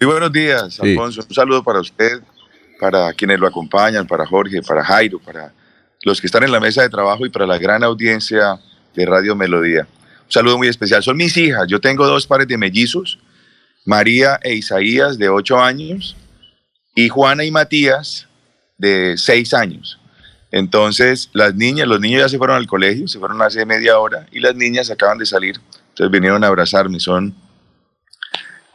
Muy 0.00 0.12
buenos 0.12 0.32
días, 0.32 0.78
Alfonso. 0.78 1.22
Un 1.28 1.34
saludo 1.34 1.64
para 1.64 1.80
usted, 1.80 2.20
para 2.78 3.12
quienes 3.14 3.40
lo 3.40 3.48
acompañan, 3.48 4.06
para 4.06 4.24
Jorge, 4.24 4.62
para 4.62 4.84
Jairo, 4.84 5.18
para 5.18 5.52
los 6.04 6.20
que 6.20 6.28
están 6.28 6.44
en 6.44 6.52
la 6.52 6.60
mesa 6.60 6.82
de 6.82 6.88
trabajo 6.88 7.26
y 7.26 7.30
para 7.30 7.48
la 7.48 7.58
gran 7.58 7.82
audiencia 7.82 8.60
de 8.94 9.06
Radio 9.06 9.34
Melodía. 9.34 9.88
Un 10.26 10.30
saludo 10.32 10.56
muy 10.56 10.68
especial. 10.68 11.02
Son 11.02 11.16
mis 11.16 11.36
hijas. 11.36 11.66
Yo 11.66 11.80
tengo 11.80 12.06
dos 12.06 12.28
pares 12.28 12.46
de 12.46 12.56
mellizos, 12.56 13.18
María 13.84 14.38
e 14.40 14.54
Isaías, 14.54 15.18
de 15.18 15.30
ocho 15.30 15.60
años, 15.60 16.16
y 16.94 17.08
Juana 17.08 17.42
y 17.42 17.50
Matías, 17.50 18.28
de 18.76 19.16
seis 19.16 19.52
años. 19.52 19.98
Entonces, 20.52 21.28
las 21.32 21.56
niñas, 21.56 21.88
los 21.88 21.98
niños 21.98 22.22
ya 22.22 22.28
se 22.28 22.38
fueron 22.38 22.56
al 22.56 22.68
colegio, 22.68 23.08
se 23.08 23.18
fueron 23.18 23.42
hace 23.42 23.66
media 23.66 23.98
hora, 23.98 24.28
y 24.30 24.38
las 24.38 24.54
niñas 24.54 24.92
acaban 24.92 25.18
de 25.18 25.26
salir. 25.26 25.60
Entonces 25.88 26.12
vinieron 26.12 26.44
a 26.44 26.46
abrazarme, 26.46 27.00
son 27.00 27.34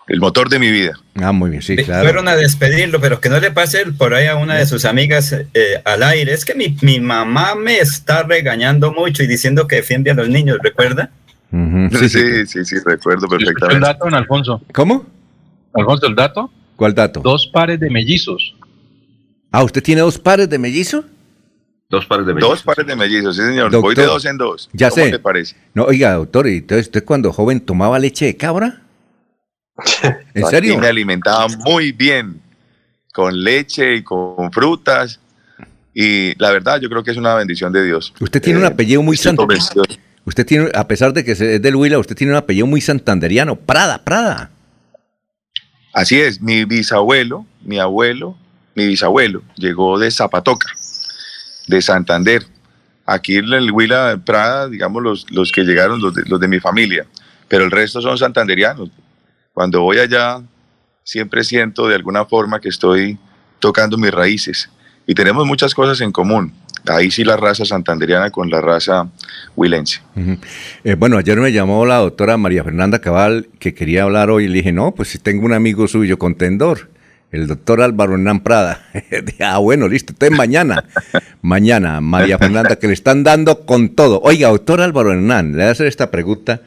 el 0.07 0.19
motor 0.19 0.49
de 0.49 0.59
mi 0.59 0.71
vida. 0.71 0.93
Ah, 1.15 1.31
muy 1.31 1.51
bien, 1.51 1.61
sí, 1.61 1.75
claro. 1.77 2.03
Fueron 2.03 2.27
a 2.27 2.35
despedirlo, 2.35 2.99
pero 2.99 3.21
que 3.21 3.29
no 3.29 3.39
le 3.39 3.51
pase 3.51 3.85
por 3.97 4.13
ahí 4.13 4.27
a 4.27 4.35
una 4.35 4.55
de 4.55 4.65
sus 4.65 4.85
amigas 4.85 5.31
eh, 5.31 5.81
al 5.85 6.03
aire. 6.03 6.33
Es 6.33 6.45
que 6.45 6.55
mi, 6.55 6.75
mi, 6.81 6.99
mamá 6.99 7.55
me 7.55 7.77
está 7.77 8.23
regañando 8.23 8.91
mucho 8.91 9.23
y 9.23 9.27
diciendo 9.27 9.67
que 9.67 9.77
defiende 9.77 10.11
a 10.11 10.13
los 10.13 10.29
niños, 10.29 10.57
¿recuerda? 10.61 11.11
sí, 11.51 12.09
sí, 12.09 12.45
sí, 12.47 12.65
sí, 12.65 12.75
recuerdo 12.83 13.27
perfectamente. 13.27 13.75
el 13.75 13.81
dato, 13.81 14.05
don 14.05 14.15
Alfonso? 14.15 14.61
¿Cómo? 14.73 15.05
Alfonso, 15.73 16.07
¿el 16.07 16.15
dato? 16.15 16.51
¿Cuál 16.75 16.95
dato? 16.95 17.19
Dos 17.21 17.47
pares 17.47 17.79
de 17.79 17.89
mellizos. 17.89 18.55
Ah, 19.51 19.63
¿usted 19.63 19.83
tiene 19.83 20.01
dos 20.01 20.17
pares 20.17 20.49
de 20.49 20.57
mellizos? 20.57 21.05
Dos 21.89 22.07
pares 22.07 22.25
de 22.25 22.33
mellizos. 22.33 22.51
Dos 22.51 22.63
pares 22.63 22.87
de 22.87 22.95
mellizos, 22.95 23.35
sí, 23.35 23.43
señor. 23.43 23.71
Voy 23.79 23.93
de 23.93 24.05
dos 24.05 24.25
en 24.25 24.37
dos. 24.37 24.67
Ya 24.73 24.89
¿Cómo 24.89 25.03
sé. 25.03 25.11
te 25.11 25.19
parece? 25.19 25.55
No, 25.75 25.83
oiga, 25.83 26.13
doctor, 26.13 26.47
¿y 26.47 26.57
entonces 26.57 26.87
usted 26.87 27.05
cuando 27.05 27.31
joven 27.31 27.61
tomaba 27.61 27.99
leche 27.99 28.25
de 28.25 28.35
cabra? 28.35 28.82
¿En 30.33 30.45
serio? 30.47 30.73
Aquí 30.73 30.81
me 30.81 30.87
alimentaba 30.87 31.47
muy 31.47 31.91
bien, 31.91 32.41
con 33.13 33.43
leche 33.43 33.95
y 33.95 34.03
con 34.03 34.51
frutas. 34.51 35.19
Y 35.93 36.35
la 36.39 36.51
verdad, 36.51 36.79
yo 36.81 36.89
creo 36.89 37.03
que 37.03 37.11
es 37.11 37.17
una 37.17 37.35
bendición 37.35 37.71
de 37.71 37.85
Dios. 37.85 38.13
Usted 38.19 38.41
tiene 38.41 38.59
un 38.59 38.65
Eh, 38.65 38.69
apellido 38.69 39.01
muy 39.03 39.17
santo. 39.17 39.47
Usted 40.25 40.45
tiene, 40.45 40.69
a 40.73 40.87
pesar 40.87 41.13
de 41.13 41.23
que 41.23 41.33
es 41.33 41.39
del 41.39 41.75
Huila, 41.75 41.99
usted 41.99 42.15
tiene 42.15 42.31
un 42.31 42.37
apellido 42.37 42.65
muy 42.65 42.81
santanderiano. 42.81 43.55
Prada, 43.57 44.03
Prada. 44.03 44.49
Así 45.93 46.19
es, 46.19 46.41
mi 46.41 46.65
bisabuelo, 46.65 47.45
mi 47.61 47.77
abuelo, 47.77 48.35
mi 48.73 48.87
bisabuelo 48.87 49.43
llegó 49.57 49.99
de 49.99 50.09
Zapatoca, 50.09 50.69
de 51.67 51.81
Santander. 51.81 52.43
Aquí 53.05 53.35
en 53.35 53.53
el 53.53 53.69
Huila 53.71 54.19
Prada, 54.25 54.69
digamos, 54.69 55.03
los, 55.03 55.29
los 55.29 55.51
que 55.51 55.63
llegaron, 55.63 56.01
los 56.01 56.15
de, 56.15 56.23
los 56.25 56.39
de 56.39 56.47
mi 56.47 56.59
familia, 56.59 57.05
pero 57.47 57.65
el 57.65 57.71
resto 57.71 58.01
son 58.01 58.17
santanderianos. 58.17 58.89
Cuando 59.53 59.81
voy 59.81 59.99
allá, 59.99 60.41
siempre 61.03 61.43
siento 61.43 61.87
de 61.87 61.95
alguna 61.95 62.25
forma 62.25 62.59
que 62.59 62.69
estoy 62.69 63.17
tocando 63.59 63.97
mis 63.97 64.11
raíces 64.11 64.69
y 65.05 65.13
tenemos 65.13 65.45
muchas 65.45 65.75
cosas 65.75 66.01
en 66.01 66.11
común. 66.11 66.53
Ahí 66.87 67.11
sí 67.11 67.23
la 67.23 67.37
raza 67.37 67.63
santanderiana 67.63 68.29
con 68.31 68.49
la 68.49 68.59
raza 68.59 69.07
huilense. 69.55 70.01
Eh, 70.83 70.95
bueno, 70.95 71.17
ayer 71.17 71.39
me 71.39 71.51
llamó 71.51 71.85
la 71.85 71.97
doctora 71.97 72.35
María 72.35 72.63
Fernanda 72.63 72.99
Cabal 72.99 73.47
que 73.59 73.73
quería 73.73 74.03
hablar 74.03 74.31
hoy 74.31 74.47
le 74.47 74.55
dije, 74.55 74.73
no, 74.73 74.93
pues 74.93 75.09
si 75.09 75.19
tengo 75.19 75.45
un 75.45 75.53
amigo 75.53 75.87
suyo 75.87 76.17
contendor, 76.17 76.89
el 77.31 77.47
doctor 77.47 77.81
Álvaro 77.81 78.13
Hernán 78.13 78.41
Prada. 78.41 78.85
Ah, 79.39 79.59
bueno, 79.59 79.87
listo, 79.87 80.13
entonces 80.13 80.37
mañana, 80.37 80.85
mañana, 81.41 82.01
María 82.01 82.37
Fernanda, 82.37 82.75
que 82.77 82.87
le 82.87 82.93
están 82.93 83.23
dando 83.23 83.65
con 83.65 83.89
todo. 83.89 84.19
Oiga, 84.23 84.49
doctor 84.49 84.81
Álvaro 84.81 85.11
Hernán, 85.11 85.51
le 85.51 85.57
voy 85.57 85.67
a 85.67 85.71
hacer 85.71 85.87
esta 85.87 86.09
pregunta 86.09 86.61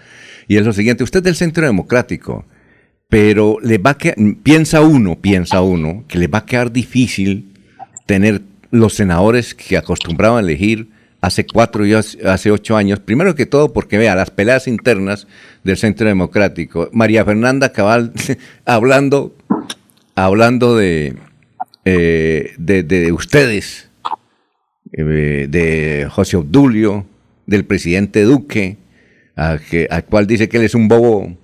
y 0.46 0.56
es 0.56 0.64
lo 0.64 0.72
siguiente, 0.72 1.02
usted 1.02 1.18
es 1.18 1.24
del 1.24 1.36
Centro 1.36 1.66
Democrático, 1.66 2.44
pero 3.08 3.58
le 3.62 3.78
va 3.78 3.90
a 3.90 3.98
que- 3.98 4.14
piensa 4.42 4.80
uno, 4.82 5.16
piensa 5.16 5.62
uno, 5.62 6.04
que 6.08 6.18
le 6.18 6.26
va 6.26 6.38
a 6.38 6.46
quedar 6.46 6.72
difícil 6.72 7.52
tener 8.06 8.42
los 8.70 8.94
senadores 8.94 9.54
que 9.54 9.76
acostumbraban 9.76 10.38
a 10.38 10.46
elegir 10.48 10.88
hace 11.20 11.46
cuatro 11.46 11.86
y 11.86 11.92
hace 11.94 12.50
ocho 12.50 12.76
años. 12.76 13.00
Primero 13.00 13.34
que 13.34 13.46
todo 13.46 13.72
porque 13.72 13.98
vea 13.98 14.14
las 14.14 14.30
peleas 14.30 14.68
internas 14.68 15.26
del 15.64 15.76
Centro 15.76 16.06
Democrático. 16.06 16.88
María 16.92 17.24
Fernanda 17.24 17.72
Cabal 17.72 18.12
hablando, 18.64 19.34
hablando 20.14 20.76
de, 20.76 21.16
eh, 21.84 22.52
de, 22.58 22.82
de 22.82 23.12
ustedes, 23.12 23.88
eh, 24.92 25.46
de 25.48 26.06
José 26.10 26.36
Obdulio, 26.36 27.06
del 27.46 27.64
presidente 27.64 28.22
Duque, 28.22 28.76
al 29.36 30.04
cual 30.08 30.26
dice 30.26 30.48
que 30.48 30.56
él 30.56 30.64
es 30.64 30.74
un 30.74 30.88
bobo 30.88 31.36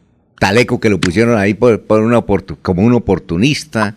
taleco 0.43 0.81
que 0.81 0.91
lo 0.91 0.99
pusieron 0.99 1.39
ahí 1.39 1.55
por, 1.55 1.81
una 1.89 2.21
como 2.63 2.83
un 2.83 2.95
oportunista. 2.95 3.95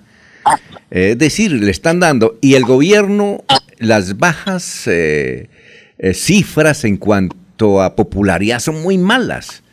Eh, 0.92 1.14
es 1.14 1.18
decir, 1.18 1.52
le 1.52 1.72
están 1.72 2.00
dando, 2.00 2.38
y 2.40 2.54
el 2.54 2.66
gobierno, 2.66 3.44
las 3.80 4.20
bajas 4.20 4.84
eh, 4.86 5.50
eh, 5.98 6.14
cifras 6.14 6.84
en 6.84 6.98
cuanto 6.98 7.82
a 7.82 7.96
popularidad 7.96 8.60
son 8.60 8.80
muy 8.84 9.00
malas. 9.00 9.64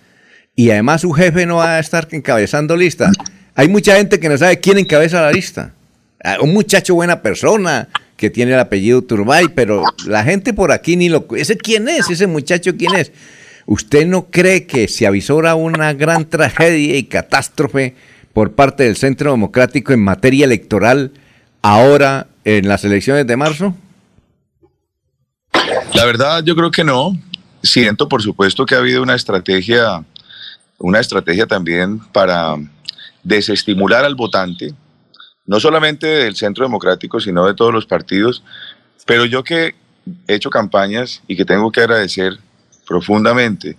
Y 0.56 0.70
además 0.70 1.02
su 1.02 1.12
jefe 1.12 1.44
no 1.44 1.56
va 1.56 1.76
a 1.76 1.78
estar 1.78 2.08
encabezando 2.10 2.74
lista. 2.74 3.12
Hay 3.54 3.68
mucha 3.68 3.96
gente 3.96 4.18
que 4.18 4.30
no 4.30 4.38
sabe 4.38 4.58
quién 4.58 4.78
encabeza 4.78 5.20
la 5.20 5.30
lista. 5.30 5.74
Ah, 6.24 6.38
Un 6.40 6.54
muchacho 6.54 6.94
buena 6.94 7.20
persona 7.20 7.90
que 8.16 8.30
tiene 8.30 8.54
el 8.54 8.58
apellido 8.58 9.02
Turbay, 9.02 9.48
pero 9.54 9.82
la 10.06 10.24
gente 10.24 10.54
por 10.54 10.72
aquí 10.72 10.96
ni 10.96 11.10
lo... 11.10 11.26
¿Ese 11.36 11.58
quién 11.58 11.86
es? 11.90 12.08
¿Ese 12.08 12.26
muchacho 12.26 12.74
quién 12.78 12.94
es? 12.94 13.12
¿Usted 13.66 14.06
no 14.06 14.26
cree 14.30 14.66
que 14.66 14.88
se 14.88 15.06
avisora 15.06 15.54
una 15.54 15.92
gran 15.92 16.28
tragedia 16.28 16.96
y 16.96 17.04
catástrofe 17.04 17.94
por 18.32 18.52
parte 18.52 18.84
del 18.84 18.96
Centro 18.96 19.30
Democrático 19.30 19.92
en 19.92 20.02
materia 20.02 20.44
electoral 20.44 21.12
ahora 21.62 22.26
en 22.44 22.66
las 22.68 22.84
elecciones 22.84 23.26
de 23.26 23.36
marzo? 23.36 23.74
La 25.94 26.04
verdad, 26.04 26.42
yo 26.44 26.56
creo 26.56 26.70
que 26.70 26.84
no. 26.84 27.12
Siento, 27.62 28.08
por 28.08 28.22
supuesto, 28.22 28.66
que 28.66 28.74
ha 28.74 28.78
habido 28.78 29.02
una 29.02 29.14
estrategia, 29.14 30.04
una 30.78 30.98
estrategia 30.98 31.46
también 31.46 32.00
para 32.12 32.56
desestimular 33.22 34.04
al 34.04 34.16
votante, 34.16 34.74
no 35.46 35.60
solamente 35.60 36.06
del 36.06 36.34
Centro 36.34 36.64
Democrático, 36.64 37.20
sino 37.20 37.46
de 37.46 37.54
todos 37.54 37.72
los 37.72 37.86
partidos. 37.86 38.42
Pero 39.06 39.26
yo 39.26 39.44
que 39.44 39.76
he 40.26 40.34
hecho 40.34 40.50
campañas 40.50 41.22
y 41.28 41.36
que 41.36 41.44
tengo 41.44 41.70
que 41.70 41.80
agradecer 41.80 42.38
profundamente 42.92 43.78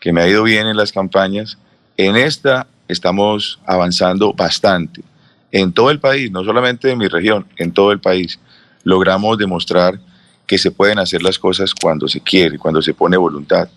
que 0.00 0.12
me 0.12 0.22
ha 0.22 0.28
ido 0.28 0.44
bien 0.44 0.68
en 0.68 0.76
las 0.76 0.92
campañas, 0.92 1.58
en 1.96 2.14
esta 2.14 2.68
estamos 2.86 3.58
avanzando 3.66 4.32
bastante. 4.32 5.02
En 5.50 5.72
todo 5.72 5.90
el 5.90 5.98
país, 5.98 6.30
no 6.30 6.44
solamente 6.44 6.88
en 6.88 6.98
mi 6.98 7.08
región, 7.08 7.46
en 7.56 7.72
todo 7.72 7.90
el 7.90 7.98
país, 7.98 8.38
logramos 8.84 9.38
demostrar 9.38 9.98
que 10.46 10.56
se 10.56 10.70
pueden 10.70 11.00
hacer 11.00 11.20
las 11.20 11.36
cosas 11.36 11.74
cuando 11.74 12.06
se 12.06 12.20
quiere, 12.20 12.56
cuando 12.56 12.80
se 12.80 12.94
pone 12.94 13.16
voluntad. 13.16 13.68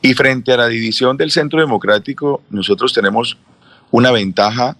Y 0.00 0.14
frente 0.14 0.52
a 0.52 0.56
la 0.56 0.68
división 0.68 1.16
del 1.16 1.32
Centro 1.32 1.58
Democrático, 1.58 2.44
nosotros 2.48 2.92
tenemos 2.92 3.36
una 3.90 4.12
ventaja, 4.12 4.76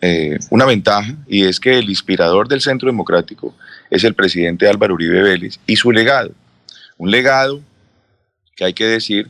eh, 0.00 0.38
una 0.50 0.64
ventaja, 0.64 1.12
y 1.26 1.44
es 1.44 1.58
que 1.58 1.76
el 1.76 1.90
inspirador 1.90 2.46
del 2.46 2.60
Centro 2.60 2.86
Democrático 2.86 3.52
es 3.90 4.04
el 4.04 4.14
presidente 4.14 4.68
Álvaro 4.68 4.94
Uribe 4.94 5.22
Vélez 5.22 5.58
y 5.66 5.74
su 5.74 5.90
legado. 5.90 6.30
Un 6.98 7.10
legado 7.10 7.60
que 8.56 8.64
hay 8.64 8.72
que 8.72 8.86
decir 8.86 9.28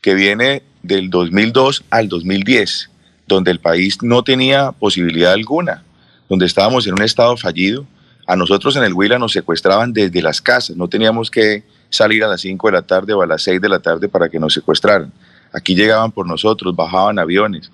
que 0.00 0.14
viene 0.14 0.62
del 0.82 1.10
2002 1.10 1.84
al 1.90 2.08
2010, 2.08 2.90
donde 3.26 3.50
el 3.50 3.58
país 3.58 3.98
no 4.02 4.22
tenía 4.22 4.70
posibilidad 4.72 5.32
alguna, 5.32 5.82
donde 6.28 6.46
estábamos 6.46 6.86
en 6.86 6.94
un 6.94 7.02
estado 7.02 7.36
fallido. 7.36 7.84
A 8.26 8.36
nosotros 8.36 8.76
en 8.76 8.84
el 8.84 8.94
Huila 8.94 9.18
nos 9.18 9.32
secuestraban 9.32 9.92
desde 9.92 10.22
las 10.22 10.40
casas, 10.40 10.76
no 10.76 10.88
teníamos 10.88 11.30
que 11.30 11.64
salir 11.90 12.22
a 12.24 12.28
las 12.28 12.40
5 12.40 12.68
de 12.68 12.72
la 12.72 12.82
tarde 12.82 13.12
o 13.12 13.20
a 13.20 13.26
las 13.26 13.42
6 13.42 13.60
de 13.60 13.68
la 13.68 13.80
tarde 13.80 14.08
para 14.08 14.28
que 14.28 14.38
nos 14.38 14.54
secuestraran. 14.54 15.12
Aquí 15.52 15.74
llegaban 15.74 16.12
por 16.12 16.26
nosotros, 16.26 16.74
bajaban 16.74 17.18
aviones. 17.18 17.70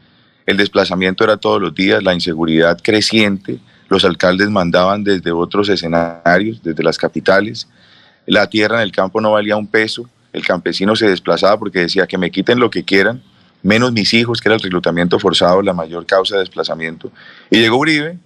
El 0.47 0.57
desplazamiento 0.57 1.23
era 1.23 1.37
todos 1.37 1.61
los 1.61 1.75
días, 1.75 2.03
la 2.03 2.15
inseguridad 2.15 2.79
creciente, 2.83 3.59
los 3.89 4.05
alcaldes 4.07 4.49
mandaban 4.49 5.05
desde 5.05 5.33
otros 5.33 5.69
escenarios, 5.69 6.63
desde 6.63 6.83
las 6.83 6.97
capitales. 6.97 7.69
La 8.27 8.49
tierra 8.49 8.77
en 8.77 8.83
el 8.83 8.93
campo 8.93 9.21
no 9.21 9.33
valía 9.33 9.57
un 9.57 9.67
peso, 9.67 10.09
el 10.39 10.47
campesino 10.47 10.97
se 10.97 11.09
desplazaba 11.09 11.59
porque 11.59 11.81
decía 11.81 12.07
que 12.07 12.17
me 12.17 12.31
quiten 12.31 12.59
lo 12.59 12.71
que 12.71 12.85
quieran, 12.85 13.23
menos 13.63 13.93
mis 13.93 14.15
hijos, 14.15 14.41
que 14.41 14.49
era 14.49 14.57
el 14.57 14.63
reclutamiento 14.63 15.19
forzado, 15.19 15.63
la 15.63 15.75
mayor 15.75 16.07
causa 16.07 16.37
de 16.37 16.41
desplazamiento. 16.41 17.11
Y 17.51 17.59
llegó 17.59 17.77
Uribe 17.77 18.19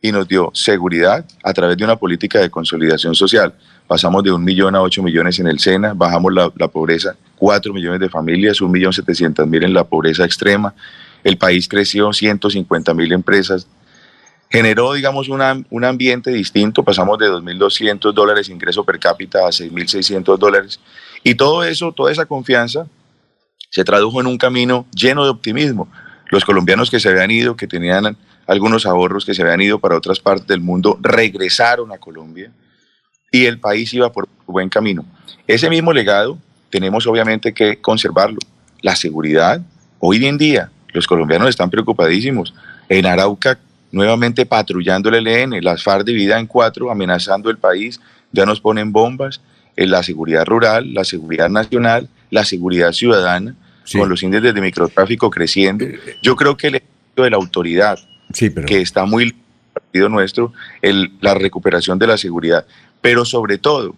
y 0.00 0.12
nos 0.12 0.28
dio 0.28 0.50
seguridad 0.54 1.24
a 1.42 1.52
través 1.52 1.76
de 1.76 1.84
una 1.84 1.96
política 1.96 2.38
de 2.40 2.50
consolidación 2.50 3.14
social. 3.14 3.54
Pasamos 3.86 4.22
de 4.22 4.32
un 4.32 4.44
millón 4.44 4.74
a 4.74 4.82
ocho 4.82 5.02
millones 5.02 5.38
en 5.38 5.46
el 5.46 5.58
SENA, 5.58 5.94
bajamos 5.94 6.32
la, 6.32 6.68
pobreza, 6.68 7.16
cuatro 7.36 7.72
millones 7.72 8.00
de 8.00 8.08
familias, 8.08 8.60
un 8.60 8.70
millón 8.70 8.92
setecientos 8.92 9.46
mil 9.46 9.64
en 9.64 9.74
la 9.74 9.84
pobreza 9.84 10.24
extrema. 10.24 10.74
El 11.24 11.38
país 11.38 11.68
creció 11.68 12.12
150 12.12 12.94
mil 12.94 13.12
empresas. 13.12 13.66
Generó, 14.48 14.92
digamos, 14.92 15.28
una, 15.28 15.60
un 15.70 15.84
ambiente 15.84 16.30
distinto. 16.30 16.84
Pasamos 16.84 17.18
de 17.18 17.26
2.200 17.26 18.12
dólares 18.12 18.48
ingreso 18.48 18.84
per 18.84 19.00
cápita 19.00 19.40
a 19.40 19.50
6.600 19.50 20.38
dólares. 20.38 20.78
Y 21.26 21.34
todo 21.34 21.64
eso, 21.64 21.90
toda 21.90 22.12
esa 22.12 22.24
confianza 22.24 22.86
se 23.70 23.82
tradujo 23.82 24.20
en 24.20 24.28
un 24.28 24.38
camino 24.38 24.86
lleno 24.94 25.24
de 25.24 25.30
optimismo. 25.30 25.88
Los 26.30 26.44
colombianos 26.44 26.88
que 26.88 27.00
se 27.00 27.08
habían 27.08 27.32
ido, 27.32 27.56
que 27.56 27.66
tenían 27.66 28.16
algunos 28.46 28.86
ahorros 28.86 29.24
que 29.24 29.34
se 29.34 29.42
habían 29.42 29.60
ido 29.60 29.80
para 29.80 29.96
otras 29.96 30.20
partes 30.20 30.46
del 30.46 30.60
mundo 30.60 30.96
regresaron 31.02 31.90
a 31.90 31.98
Colombia 31.98 32.52
y 33.32 33.44
el 33.46 33.58
país 33.58 33.92
iba 33.92 34.12
por 34.12 34.28
buen 34.46 34.68
camino. 34.68 35.04
Ese 35.48 35.68
mismo 35.68 35.92
legado 35.92 36.38
tenemos 36.70 37.08
obviamente 37.08 37.52
que 37.52 37.80
conservarlo. 37.80 38.38
La 38.80 38.94
seguridad, 38.94 39.60
hoy 39.98 40.24
en 40.26 40.38
día 40.38 40.70
los 40.92 41.08
colombianos 41.08 41.48
están 41.48 41.70
preocupadísimos. 41.70 42.54
En 42.88 43.04
Arauca, 43.04 43.58
nuevamente 43.90 44.46
patrullando 44.46 45.08
el 45.08 45.26
ELN, 45.26 45.60
las 45.60 45.82
FARC 45.82 46.06
divididas 46.06 46.38
en 46.38 46.46
cuatro, 46.46 46.88
amenazando 46.88 47.50
el 47.50 47.58
país, 47.58 48.00
ya 48.30 48.46
nos 48.46 48.60
ponen 48.60 48.92
bombas 48.92 49.40
la 49.76 50.02
seguridad 50.02 50.46
rural, 50.46 50.94
la 50.94 51.04
seguridad 51.04 51.50
nacional, 51.50 52.08
la 52.30 52.44
seguridad 52.44 52.92
ciudadana, 52.92 53.54
con 53.92 54.08
los 54.08 54.22
índices 54.22 54.54
de 54.54 54.60
microtráfico 54.60 55.30
creciendo. 55.30 55.84
Yo 56.22 56.34
creo 56.34 56.56
que 56.56 56.68
el 56.68 56.74
hecho 56.76 57.22
de 57.22 57.30
la 57.30 57.36
autoridad, 57.36 57.98
que 58.66 58.80
está 58.80 59.04
muy 59.04 59.34
partido 59.72 60.08
nuestro, 60.08 60.52
el, 60.82 61.12
la 61.20 61.34
recuperación 61.34 61.98
de 61.98 62.06
la 62.06 62.16
seguridad, 62.16 62.66
pero 63.00 63.24
sobre 63.24 63.58
todo 63.58 63.94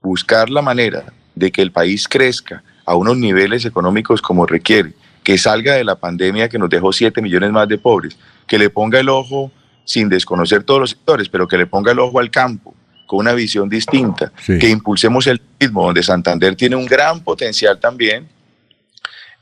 buscar 0.00 0.48
la 0.48 0.62
manera 0.62 1.12
de 1.34 1.50
que 1.50 1.62
el 1.62 1.72
país 1.72 2.08
crezca 2.08 2.62
a 2.86 2.94
unos 2.94 3.16
niveles 3.18 3.64
económicos 3.64 4.22
como 4.22 4.46
requiere, 4.46 4.94
que 5.22 5.36
salga 5.36 5.74
de 5.74 5.84
la 5.84 5.96
pandemia 5.96 6.48
que 6.48 6.58
nos 6.58 6.70
dejó 6.70 6.92
7 6.92 7.20
millones 7.20 7.50
más 7.50 7.68
de 7.68 7.78
pobres, 7.78 8.16
que 8.46 8.58
le 8.58 8.70
ponga 8.70 8.98
el 8.98 9.08
ojo 9.08 9.52
sin 9.84 10.08
desconocer 10.08 10.62
todos 10.62 10.80
los 10.80 10.90
sectores, 10.90 11.28
pero 11.28 11.46
que 11.46 11.58
le 11.58 11.66
ponga 11.66 11.92
el 11.92 11.98
ojo 11.98 12.20
al 12.20 12.30
campo, 12.30 12.74
con 13.10 13.18
una 13.18 13.32
visión 13.32 13.68
distinta, 13.68 14.30
que 14.46 14.68
impulsemos 14.68 15.26
el 15.26 15.40
ritmo, 15.58 15.84
donde 15.84 16.00
Santander 16.00 16.54
tiene 16.54 16.76
un 16.76 16.86
gran 16.86 17.18
potencial 17.18 17.76
también, 17.80 18.28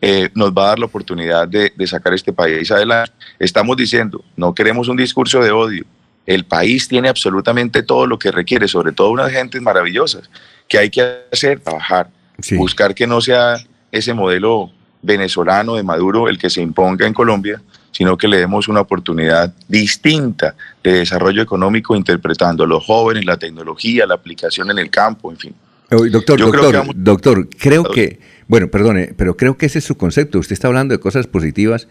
eh, 0.00 0.30
nos 0.32 0.52
va 0.52 0.62
a 0.62 0.68
dar 0.68 0.78
la 0.78 0.86
oportunidad 0.86 1.46
de, 1.46 1.70
sacar 1.86 2.14
este 2.14 2.32
país 2.32 2.70
adelante. 2.70 3.12
Estamos 3.38 3.76
diciendo, 3.76 4.24
no 4.36 4.54
queremos 4.54 4.88
un 4.88 4.96
discurso 4.96 5.42
de 5.42 5.50
odio. 5.50 5.84
El 6.24 6.46
país 6.46 6.88
tiene 6.88 7.10
absolutamente 7.10 7.82
todo 7.82 8.06
lo 8.06 8.18
que 8.18 8.30
requiere, 8.30 8.68
sobre 8.68 8.92
todo 8.92 9.10
unas 9.10 9.30
gentes 9.30 9.60
maravillosas, 9.60 10.30
que 10.66 10.78
hay 10.78 10.88
que 10.88 11.18
hacer, 11.30 11.60
trabajar, 11.60 12.08
buscar 12.52 12.94
que 12.94 13.06
no 13.06 13.20
sea 13.20 13.58
ese 13.92 14.14
modelo 14.14 14.72
venezolano 15.02 15.74
de 15.74 15.82
Maduro 15.82 16.26
el 16.26 16.38
que 16.38 16.48
se 16.48 16.62
imponga 16.62 17.06
en 17.06 17.12
Colombia, 17.12 17.60
sino 17.98 18.16
que 18.16 18.28
le 18.28 18.36
demos 18.36 18.68
una 18.68 18.82
oportunidad 18.82 19.52
distinta 19.66 20.54
de 20.84 21.00
desarrollo 21.00 21.42
económico 21.42 21.96
interpretando 21.96 22.62
a 22.62 22.66
los 22.68 22.84
jóvenes, 22.84 23.24
la 23.24 23.36
tecnología, 23.36 24.06
la 24.06 24.14
aplicación 24.14 24.70
en 24.70 24.78
el 24.78 24.88
campo, 24.88 25.32
en 25.32 25.36
fin. 25.36 25.54
Doctor, 25.90 26.38
doctor, 26.38 26.70
creo 26.70 26.84
doctor, 26.94 27.48
creo 27.58 27.82
que, 27.82 28.20
bueno, 28.46 28.68
perdone, 28.68 29.14
pero 29.16 29.36
creo 29.36 29.58
que 29.58 29.66
ese 29.66 29.80
es 29.80 29.84
su 29.84 29.96
concepto. 29.96 30.38
Usted 30.38 30.52
está 30.52 30.68
hablando 30.68 30.94
de 30.94 31.00
cosas 31.00 31.26
positivas, 31.26 31.88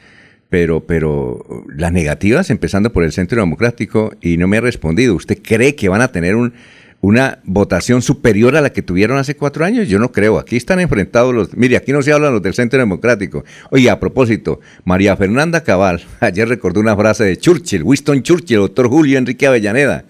pero, 0.48 0.86
pero 0.86 1.46
las 1.76 1.92
negativas, 1.92 2.52
empezando 2.52 2.94
por 2.94 3.04
el 3.04 3.12
Centro 3.12 3.42
Democrático, 3.42 4.14
y 4.22 4.38
no 4.38 4.48
me 4.48 4.60
ha 4.60 4.62
respondido. 4.62 5.14
¿Usted 5.14 5.40
cree 5.44 5.76
que 5.76 5.90
van 5.90 6.00
a 6.00 6.08
tener 6.14 6.38
un, 6.38 6.54
una 7.02 7.40
votación 7.44 8.02
superior 8.02 8.56
a 8.56 8.62
la 8.62 8.72
que 8.72 8.82
tuvieron 8.82 9.18
hace 9.18 9.36
cuatro 9.36 9.66
años? 9.66 9.88
Yo 9.88 10.00
no 10.00 10.12
creo. 10.12 10.40
Aquí 10.40 10.56
están 10.56 10.80
enfrentados 10.80 11.34
los. 11.34 11.56
Mire, 11.56 11.78
aquí 11.78 11.92
no 11.92 12.02
se 12.02 12.12
hablan 12.12 12.34
los 12.34 12.42
del 12.42 12.54
Centro 12.54 12.80
Democrático. 12.80 13.44
Oye, 13.72 13.90
a 13.90 14.00
propósito, 14.00 14.60
María 14.84 15.16
Fernanda 15.16 15.64
Cabal, 15.64 16.04
ayer 16.20 16.48
recordó 16.48 16.80
una 16.80 16.96
frase 16.96 17.24
de 17.24 17.38
Churchill, 17.38 17.84
Winston 17.84 18.24
Churchill, 18.24 18.58
doctor 18.58 18.88
Julio 18.90 19.18
Enrique 19.18 19.48
Avellaneda. 19.48 20.06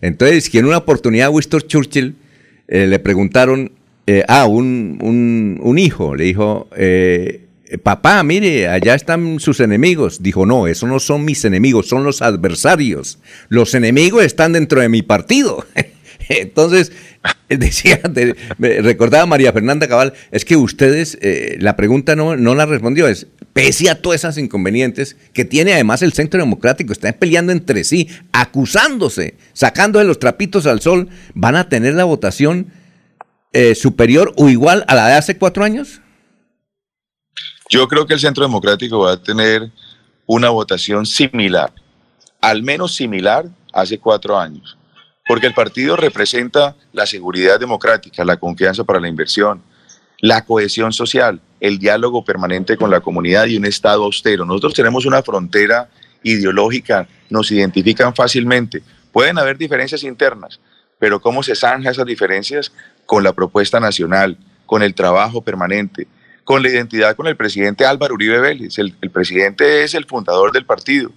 Entonces, 0.00 0.50
que 0.50 0.58
en 0.58 0.66
una 0.66 0.78
oportunidad 0.78 1.30
Winston 1.30 1.62
Churchill 1.62 2.16
eh, 2.68 2.86
le 2.86 2.98
preguntaron, 2.98 3.72
eh, 4.06 4.22
ah, 4.28 4.46
un, 4.46 4.98
un, 5.02 5.58
un, 5.62 5.78
hijo, 5.78 6.14
le 6.14 6.24
dijo, 6.24 6.68
eh, 6.76 7.46
papá, 7.82 8.22
mire, 8.22 8.68
allá 8.68 8.94
están 8.94 9.40
sus 9.40 9.60
enemigos. 9.60 10.22
Dijo, 10.22 10.46
no, 10.46 10.66
esos 10.66 10.88
no 10.88 11.00
son 11.00 11.24
mis 11.24 11.44
enemigos, 11.44 11.88
son 11.88 12.04
los 12.04 12.22
adversarios. 12.22 13.18
Los 13.48 13.74
enemigos 13.74 14.24
están 14.24 14.52
dentro 14.52 14.80
de 14.80 14.88
mi 14.88 15.02
partido. 15.02 15.64
Entonces, 16.28 16.92
decía, 17.48 18.00
recordaba 18.58 19.26
María 19.26 19.52
Fernanda 19.52 19.88
Cabal, 19.88 20.14
es 20.30 20.44
que 20.44 20.56
ustedes, 20.56 21.18
eh, 21.20 21.56
la 21.60 21.76
pregunta 21.76 22.16
no, 22.16 22.36
no 22.36 22.54
la 22.54 22.66
respondió, 22.66 23.08
es, 23.08 23.26
pese 23.52 23.90
a 23.90 24.00
todas 24.00 24.20
esas 24.20 24.38
inconvenientes 24.38 25.16
que 25.32 25.44
tiene 25.44 25.72
además 25.72 26.02
el 26.02 26.12
Centro 26.12 26.40
Democrático, 26.40 26.92
están 26.92 27.14
peleando 27.14 27.52
entre 27.52 27.84
sí, 27.84 28.08
acusándose, 28.32 29.36
sacando 29.52 29.98
de 29.98 30.04
los 30.04 30.18
trapitos 30.18 30.66
al 30.66 30.80
sol, 30.80 31.08
¿van 31.34 31.56
a 31.56 31.68
tener 31.68 31.94
la 31.94 32.04
votación 32.04 32.72
eh, 33.52 33.74
superior 33.74 34.32
o 34.36 34.48
igual 34.48 34.84
a 34.88 34.94
la 34.94 35.08
de 35.08 35.14
hace 35.14 35.38
cuatro 35.38 35.64
años? 35.64 36.00
Yo 37.68 37.88
creo 37.88 38.06
que 38.06 38.14
el 38.14 38.20
Centro 38.20 38.44
Democrático 38.44 39.00
va 39.00 39.12
a 39.12 39.22
tener 39.22 39.70
una 40.26 40.50
votación 40.50 41.06
similar, 41.06 41.72
al 42.40 42.62
menos 42.62 42.94
similar 42.94 43.46
hace 43.72 43.98
cuatro 43.98 44.38
años 44.38 44.76
porque 45.26 45.46
el 45.46 45.54
partido 45.54 45.96
representa 45.96 46.76
la 46.92 47.06
seguridad 47.06 47.58
democrática, 47.58 48.24
la 48.24 48.36
confianza 48.36 48.84
para 48.84 49.00
la 49.00 49.08
inversión, 49.08 49.62
la 50.20 50.44
cohesión 50.44 50.92
social, 50.92 51.40
el 51.60 51.78
diálogo 51.78 52.24
permanente 52.24 52.76
con 52.76 52.90
la 52.90 53.00
comunidad 53.00 53.46
y 53.46 53.56
un 53.56 53.66
Estado 53.66 54.04
austero. 54.04 54.44
Nosotros 54.44 54.74
tenemos 54.74 55.04
una 55.04 55.22
frontera 55.22 55.88
ideológica, 56.22 57.08
nos 57.28 57.50
identifican 57.50 58.14
fácilmente. 58.14 58.82
Pueden 59.12 59.38
haber 59.38 59.58
diferencias 59.58 60.04
internas, 60.04 60.60
pero 60.98 61.20
¿cómo 61.20 61.42
se 61.42 61.56
zanja 61.56 61.90
esas 61.90 62.06
diferencias? 62.06 62.72
Con 63.04 63.24
la 63.24 63.32
propuesta 63.32 63.80
nacional, 63.80 64.38
con 64.64 64.82
el 64.82 64.94
trabajo 64.94 65.42
permanente, 65.42 66.06
con 66.44 66.62
la 66.62 66.68
identidad 66.68 67.16
con 67.16 67.26
el 67.26 67.36
presidente 67.36 67.84
Álvaro 67.84 68.14
Uribe 68.14 68.38
Vélez. 68.38 68.78
El, 68.78 68.92
presidente 69.10 69.82
es 69.82 69.94
el 69.94 70.04
fundador 70.04 70.52
del 70.52 70.64
partido 70.64 71.10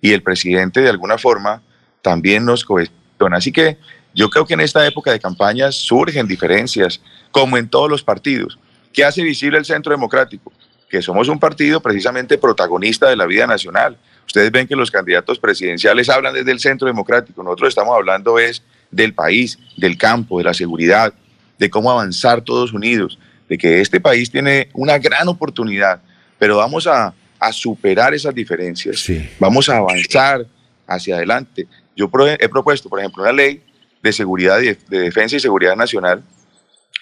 y 0.00 0.12
el 0.12 0.22
presidente 0.22 0.80
de 0.80 0.88
alguna 0.88 1.18
forma 1.18 1.62
también 2.02 2.44
nos 2.44 2.64
cohesiona 2.64 3.01
Así 3.32 3.52
que 3.52 3.78
yo 4.14 4.28
creo 4.28 4.46
que 4.46 4.54
en 4.54 4.60
esta 4.60 4.86
época 4.86 5.10
de 5.12 5.20
campañas 5.20 5.74
surgen 5.74 6.26
diferencias, 6.26 7.00
como 7.30 7.56
en 7.56 7.68
todos 7.68 7.90
los 7.90 8.02
partidos. 8.02 8.58
¿Qué 8.92 9.04
hace 9.04 9.22
visible 9.22 9.58
el 9.58 9.64
Centro 9.64 9.92
Democrático? 9.92 10.52
Que 10.88 11.00
somos 11.00 11.28
un 11.28 11.38
partido 11.38 11.80
precisamente 11.80 12.36
protagonista 12.36 13.08
de 13.08 13.16
la 13.16 13.26
vida 13.26 13.46
nacional. 13.46 13.96
Ustedes 14.26 14.50
ven 14.50 14.66
que 14.66 14.76
los 14.76 14.90
candidatos 14.90 15.38
presidenciales 15.38 16.08
hablan 16.08 16.34
desde 16.34 16.52
el 16.52 16.60
Centro 16.60 16.86
Democrático. 16.86 17.42
Nosotros 17.42 17.70
estamos 17.70 17.94
hablando 17.96 18.38
es 18.38 18.62
del 18.90 19.14
país, 19.14 19.58
del 19.76 19.96
campo, 19.96 20.38
de 20.38 20.44
la 20.44 20.54
seguridad, 20.54 21.14
de 21.58 21.70
cómo 21.70 21.90
avanzar 21.90 22.42
todos 22.42 22.72
unidos, 22.72 23.18
de 23.48 23.56
que 23.56 23.80
este 23.80 24.00
país 24.00 24.30
tiene 24.30 24.68
una 24.74 24.98
gran 24.98 25.28
oportunidad, 25.28 26.00
pero 26.38 26.58
vamos 26.58 26.86
a, 26.86 27.14
superar 27.50 28.14
esas 28.14 28.32
diferencias, 28.32 29.04
vamos 29.40 29.68
a 29.68 29.78
avanzar 29.78 30.46
hacia 30.86 31.16
adelante. 31.16 31.66
Yo 31.96 32.10
he 32.38 32.48
propuesto, 32.48 32.88
por 32.88 33.00
ejemplo, 33.00 33.22
una 33.22 33.32
ley 33.32 33.62
de 34.02 34.12
seguridad, 34.12 34.60
de, 34.60 34.76
defensa 34.88 35.36
y 35.36 35.40
seguridad 35.40 35.76
nacional 35.76 36.22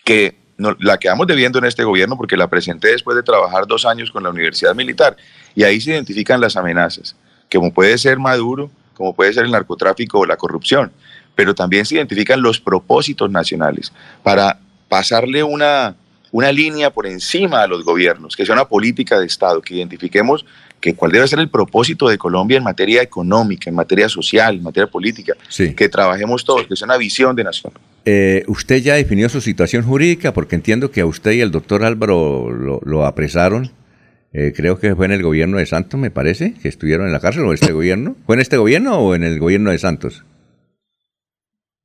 que 0.05 0.37
la 0.79 0.99
quedamos 0.99 1.27
debiendo 1.27 1.59
en 1.59 1.65
este 1.65 1.85
gobierno 1.85 2.17
porque 2.17 2.37
la 2.37 2.49
presenté 2.49 2.89
después 2.89 3.17
de 3.17 3.23
trabajar 3.23 3.67
dos 3.67 3.87
años 3.87 4.11
con 4.11 4.23
la 4.23 4.31
Universidad 4.31 4.75
Militar 4.75 5.17
y 5.55 5.63
ahí 5.63 5.81
se 5.81 5.93
identifican 5.93 6.41
las 6.41 6.57
amenazas, 6.57 7.17
como 7.51 7.73
puede 7.73 7.97
ser 7.97 8.19
Maduro, 8.19 8.71
como 8.95 9.15
puede 9.15 9.33
ser 9.33 9.45
el 9.47 9.51
narcotráfico 9.51 10.21
o 10.21 10.27
la 10.27 10.37
corrupción, 10.37 10.93
pero 11.35 11.55
también 11.55 11.87
se 11.87 11.95
identifican 11.95 12.43
los 12.43 12.61
propósitos 12.61 13.31
nacionales 13.31 13.93
para 14.23 14.59
pasarle 14.91 15.43
una, 15.43 15.97
una 16.33 16.53
línea 16.53 16.91
por 16.91 17.07
encima 17.07 17.63
a 17.63 17.67
los 17.67 17.83
gobiernos, 17.83 18.37
que 18.37 18.45
sea 18.45 18.55
una 18.55 18.69
política 18.69 19.19
de 19.19 19.25
Estado, 19.25 19.63
que 19.63 19.77
identifiquemos 19.77 20.45
que 20.81 20.95
cuál 20.95 21.13
debe 21.13 21.29
ser 21.29 21.39
el 21.39 21.49
propósito 21.49 22.09
de 22.09 22.19
Colombia 22.19 22.57
en 22.57 22.65
materia 22.65 23.03
económica, 23.03 23.69
en 23.69 23.77
materia 23.77 24.09
social, 24.09 24.57
en 24.57 24.63
materia 24.63 24.91
política, 24.91 25.35
que 25.77 25.89
trabajemos 25.89 26.45
todos, 26.45 26.67
que 26.67 26.77
sea 26.77 26.87
una 26.87 26.97
visión 26.97 27.37
de 27.37 27.45
nación. 27.45 27.73
Eh, 28.05 28.45
usted 28.47 28.79
ya 28.79 28.95
definió 28.95 29.29
su 29.29 29.41
situación 29.41 29.85
jurídica, 29.85 30.33
porque 30.33 30.57
entiendo 30.57 30.91
que 30.91 31.03
a 31.03 31.07
usted 31.07 31.33
y 31.33 31.43
al 31.43 31.51
doctor 31.51 31.85
Álvaro 31.85 32.51
lo, 32.51 33.07
apresaron. 33.07 33.71
Eh, 34.33 34.53
creo 34.57 34.79
que 34.79 34.95
fue 34.95 35.07
en 35.07 35.13
el 35.13 35.23
gobierno 35.23 35.59
de 35.59 35.67
Santos, 35.67 35.99
me 36.01 36.11
parece, 36.11 36.55
que 36.55 36.69
estuvieron 36.69 37.07
en 37.07 37.13
la 37.13 37.21
cárcel 37.21 37.45
o 37.45 37.49
en 37.49 37.55
este 37.55 37.73
gobierno. 37.73 38.17
¿Fue 38.27 38.37
en 38.37 38.41
este 38.41 38.57
gobierno 38.57 38.99
o 38.99 39.15
en 39.15 39.25
el 39.25 39.39
gobierno 39.39 39.71
de 39.71 39.79
Santos? 39.79 40.25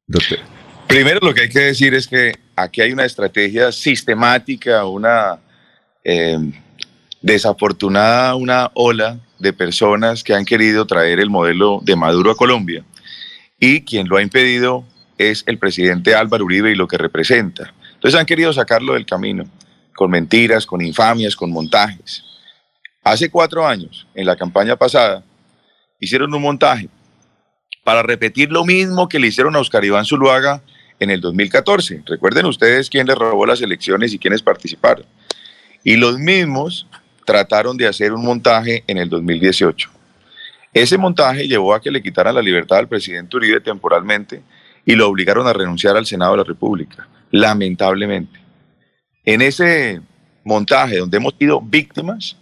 Doctor. 0.08 0.40
Primero 0.88 1.20
lo 1.22 1.34
que 1.34 1.42
hay 1.42 1.50
que 1.50 1.60
decir 1.60 1.96
es 1.96 2.08
que 2.08 2.34
aquí 2.56 2.82
hay 2.82 2.92
una 2.92 3.06
estrategia 3.06 3.72
sistemática, 3.72 4.86
una 4.86 5.40
eh, 6.04 6.38
desafortunada 7.25 8.36
una 8.36 8.70
ola 8.75 9.17
de 9.39 9.51
personas 9.51 10.24
que 10.24 10.36
han 10.36 10.46
querido 10.46 10.86
traer 10.86 11.20
el 11.20 11.32
modelo 11.32 11.79
de 11.82 11.96
Maduro 11.96 12.29
a 12.29 12.36
Colombia 12.36 12.86
y 13.60 13.82
quien 13.82 14.08
lo 14.08 14.17
ha 14.17 14.22
impedido 14.22 14.86
es 15.17 15.44
el 15.48 15.58
presidente 15.58 16.13
Álvaro 16.13 16.46
Uribe 16.46 16.72
y 16.72 16.75
lo 16.75 16.88
que 16.88 17.00
representa. 17.00 17.74
Entonces 17.96 18.20
han 18.20 18.27
querido 18.27 18.53
sacarlo 18.53 18.94
del 18.94 19.08
camino 19.08 19.46
con 19.96 20.12
mentiras, 20.12 20.67
con 20.67 20.82
infamias, 20.84 21.36
con 21.36 21.51
montajes. 21.51 22.24
Hace 23.03 23.32
cuatro 23.32 23.65
años, 23.65 24.05
en 24.13 24.27
la 24.27 24.36
campaña 24.36 24.75
pasada, 24.75 25.24
hicieron 26.00 26.32
un 26.32 26.44
montaje 26.44 26.89
para 27.84 28.03
repetir 28.03 28.51
lo 28.51 28.65
mismo 28.65 29.10
que 29.10 29.17
le 29.17 29.27
hicieron 29.27 29.55
a 29.55 29.60
Oscar 29.60 29.84
Iván 29.84 30.05
Zuluaga 30.05 30.62
en 31.00 31.10
el 31.10 31.22
2014. 31.22 32.03
Recuerden 32.05 32.46
ustedes 32.46 32.88
quién 32.88 33.08
le 33.08 33.15
robó 33.15 33.48
las 33.48 33.63
elecciones 33.63 34.13
y 34.13 34.20
quiénes 34.20 34.44
participaron. 34.44 35.08
Y 35.84 35.96
los 35.96 36.20
mismos 36.20 36.86
trataron 37.25 37.75
de 37.75 37.88
hacer 37.88 38.13
un 38.13 38.24
montaje 38.24 38.84
en 38.88 38.98
el 38.98 39.10
2018. 39.10 39.89
Ese 40.74 40.98
montaje 40.98 41.48
llevó 41.48 41.74
a 41.74 41.82
que 41.82 41.91
le 41.91 42.03
quitaran 42.03 42.36
la 42.36 42.41
libertad 42.41 42.79
al 42.79 42.88
presidente 42.88 43.36
Uribe 43.36 43.62
temporalmente 43.62 44.41
y 44.86 44.96
lo 44.96 45.10
obligaron 45.10 45.48
a 45.48 45.53
renunciar 45.53 45.98
al 45.98 46.05
Senado 46.05 46.34
de 46.34 46.38
la 46.38 46.44
República, 46.44 47.08
lamentablemente. 47.32 48.39
En 49.24 49.41
ese 49.41 50.01
montaje 50.44 50.98
donde 50.98 51.17
hemos 51.17 51.34
sido 51.39 51.60
víctimas, 51.60 52.38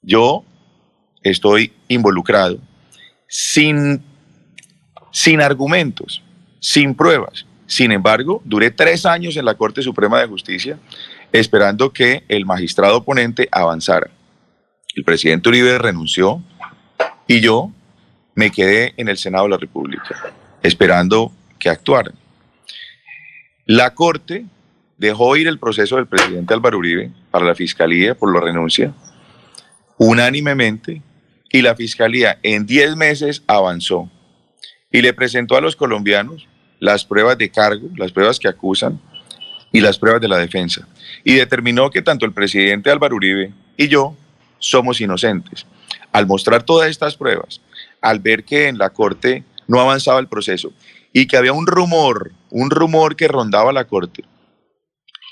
yo 0.00 0.44
estoy 1.22 1.72
involucrado 1.88 2.58
sin, 3.28 4.02
sin 5.10 5.40
argumentos, 5.40 6.22
sin 6.60 6.94
pruebas. 6.94 7.44
Sin 7.66 7.90
embargo, 7.90 8.40
duré 8.44 8.70
tres 8.70 9.04
años 9.04 9.36
en 9.36 9.44
la 9.44 9.54
Corte 9.54 9.82
Suprema 9.82 10.20
de 10.20 10.28
Justicia 10.28 10.78
esperando 11.38 11.92
que 11.92 12.24
el 12.28 12.46
magistrado 12.46 12.98
oponente 12.98 13.48
avanzara. 13.50 14.10
El 14.94 15.04
presidente 15.04 15.48
Uribe 15.48 15.78
renunció 15.78 16.42
y 17.26 17.40
yo 17.40 17.70
me 18.34 18.50
quedé 18.50 18.94
en 18.96 19.08
el 19.08 19.18
Senado 19.18 19.44
de 19.44 19.50
la 19.50 19.58
República 19.58 20.32
esperando 20.62 21.32
que 21.58 21.68
actuaran. 21.68 22.14
La 23.66 23.94
Corte 23.94 24.46
dejó 24.98 25.36
ir 25.36 25.48
el 25.48 25.58
proceso 25.58 25.96
del 25.96 26.06
presidente 26.06 26.54
Álvaro 26.54 26.78
Uribe 26.78 27.10
para 27.30 27.44
la 27.44 27.54
Fiscalía 27.54 28.14
por 28.14 28.32
la 28.32 28.40
renuncia 28.40 28.92
unánimemente 29.98 31.02
y 31.50 31.62
la 31.62 31.74
Fiscalía 31.74 32.38
en 32.42 32.66
10 32.66 32.96
meses 32.96 33.42
avanzó 33.46 34.10
y 34.90 35.02
le 35.02 35.12
presentó 35.12 35.56
a 35.56 35.60
los 35.60 35.76
colombianos 35.76 36.48
las 36.80 37.04
pruebas 37.04 37.38
de 37.38 37.50
cargo, 37.50 37.88
las 37.96 38.12
pruebas 38.12 38.38
que 38.38 38.48
acusan 38.48 39.00
y 39.72 39.80
las 39.80 39.98
pruebas 39.98 40.20
de 40.20 40.28
la 40.28 40.38
defensa. 40.38 40.86
Y 41.24 41.34
determinó 41.34 41.90
que 41.90 42.02
tanto 42.02 42.24
el 42.24 42.32
presidente 42.32 42.90
Álvaro 42.90 43.16
Uribe 43.16 43.52
y 43.76 43.88
yo 43.88 44.16
somos 44.58 45.00
inocentes. 45.00 45.66
Al 46.12 46.26
mostrar 46.26 46.62
todas 46.62 46.88
estas 46.88 47.16
pruebas, 47.16 47.60
al 48.00 48.20
ver 48.20 48.44
que 48.44 48.68
en 48.68 48.78
la 48.78 48.90
Corte 48.90 49.44
no 49.66 49.80
avanzaba 49.80 50.20
el 50.20 50.28
proceso 50.28 50.72
y 51.12 51.26
que 51.26 51.36
había 51.36 51.52
un 51.52 51.66
rumor, 51.66 52.32
un 52.50 52.70
rumor 52.70 53.16
que 53.16 53.28
rondaba 53.28 53.72
la 53.72 53.84
Corte, 53.84 54.24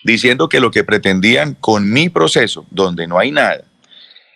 diciendo 0.04 0.48
que 0.48 0.60
lo 0.60 0.70
que 0.70 0.84
pretendían 0.84 1.54
con 1.54 1.90
mi 1.90 2.08
proceso, 2.08 2.66
donde 2.70 3.06
no 3.06 3.18
hay 3.18 3.30
nada, 3.30 3.64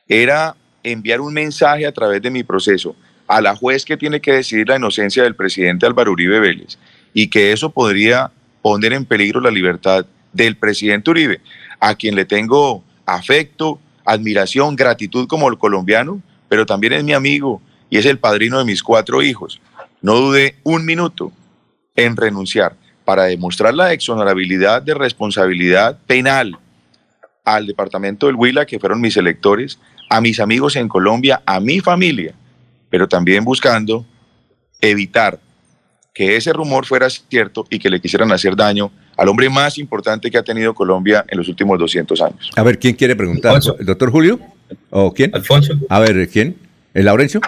era 0.08 0.56
enviar 0.82 1.20
un 1.20 1.34
mensaje 1.34 1.86
a 1.86 1.92
través 1.92 2.22
de 2.22 2.30
mi 2.30 2.42
proceso 2.42 2.96
a 3.26 3.40
la 3.42 3.54
juez 3.54 3.84
que 3.84 3.96
tiene 3.96 4.20
que 4.20 4.32
decidir 4.32 4.68
la 4.68 4.76
inocencia 4.76 5.22
del 5.22 5.36
presidente 5.36 5.84
Álvaro 5.84 6.12
Uribe 6.12 6.40
Vélez 6.40 6.78
y 7.12 7.28
que 7.28 7.52
eso 7.52 7.70
podría 7.70 8.32
poner 8.62 8.92
en 8.92 9.04
peligro 9.04 9.40
la 9.40 9.50
libertad 9.50 10.06
del 10.32 10.56
presidente 10.56 11.10
Uribe, 11.10 11.40
a 11.80 11.94
quien 11.94 12.14
le 12.14 12.24
tengo 12.24 12.82
afecto, 13.06 13.78
admiración, 14.04 14.76
gratitud 14.76 15.26
como 15.26 15.48
el 15.48 15.58
colombiano, 15.58 16.22
pero 16.48 16.66
también 16.66 16.92
es 16.94 17.04
mi 17.04 17.12
amigo 17.12 17.60
y 17.90 17.98
es 17.98 18.06
el 18.06 18.18
padrino 18.18 18.58
de 18.58 18.64
mis 18.64 18.82
cuatro 18.82 19.22
hijos. 19.22 19.60
No 20.00 20.16
dude 20.16 20.56
un 20.62 20.84
minuto 20.84 21.32
en 21.96 22.16
renunciar 22.16 22.76
para 23.04 23.24
demostrar 23.24 23.74
la 23.74 23.92
exonerabilidad 23.92 24.82
de 24.82 24.94
responsabilidad 24.94 25.98
penal 26.06 26.58
al 27.44 27.66
departamento 27.66 28.26
del 28.26 28.36
Huila, 28.36 28.66
que 28.66 28.78
fueron 28.78 29.00
mis 29.00 29.16
electores, 29.16 29.78
a 30.10 30.20
mis 30.20 30.40
amigos 30.40 30.76
en 30.76 30.88
Colombia, 30.88 31.42
a 31.46 31.60
mi 31.60 31.80
familia, 31.80 32.34
pero 32.90 33.08
también 33.08 33.44
buscando 33.44 34.04
evitar 34.80 35.40
que 36.18 36.34
ese 36.34 36.52
rumor 36.52 36.84
fuera 36.84 37.08
cierto 37.08 37.64
y 37.70 37.78
que 37.78 37.88
le 37.88 38.00
quisieran 38.00 38.32
hacer 38.32 38.56
daño 38.56 38.90
al 39.16 39.28
hombre 39.28 39.48
más 39.48 39.78
importante 39.78 40.32
que 40.32 40.36
ha 40.36 40.42
tenido 40.42 40.74
Colombia 40.74 41.24
en 41.28 41.38
los 41.38 41.48
últimos 41.48 41.78
200 41.78 42.20
años. 42.22 42.50
A 42.56 42.62
ver, 42.64 42.76
¿quién 42.80 42.96
quiere 42.96 43.14
preguntar? 43.14 43.60
¿El 43.78 43.86
doctor 43.86 44.10
Julio? 44.10 44.40
¿O 44.90 45.14
quién? 45.14 45.32
Alfonso. 45.32 45.74
A 45.88 46.00
ver, 46.00 46.28
¿quién? 46.28 46.56
¿El 46.92 47.04
Laurencio? 47.04 47.40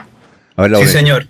A 0.55 0.63
ver, 0.63 0.71
Laurencio. 0.71 1.01
Sí, 1.01 1.05
señor. 1.05 1.27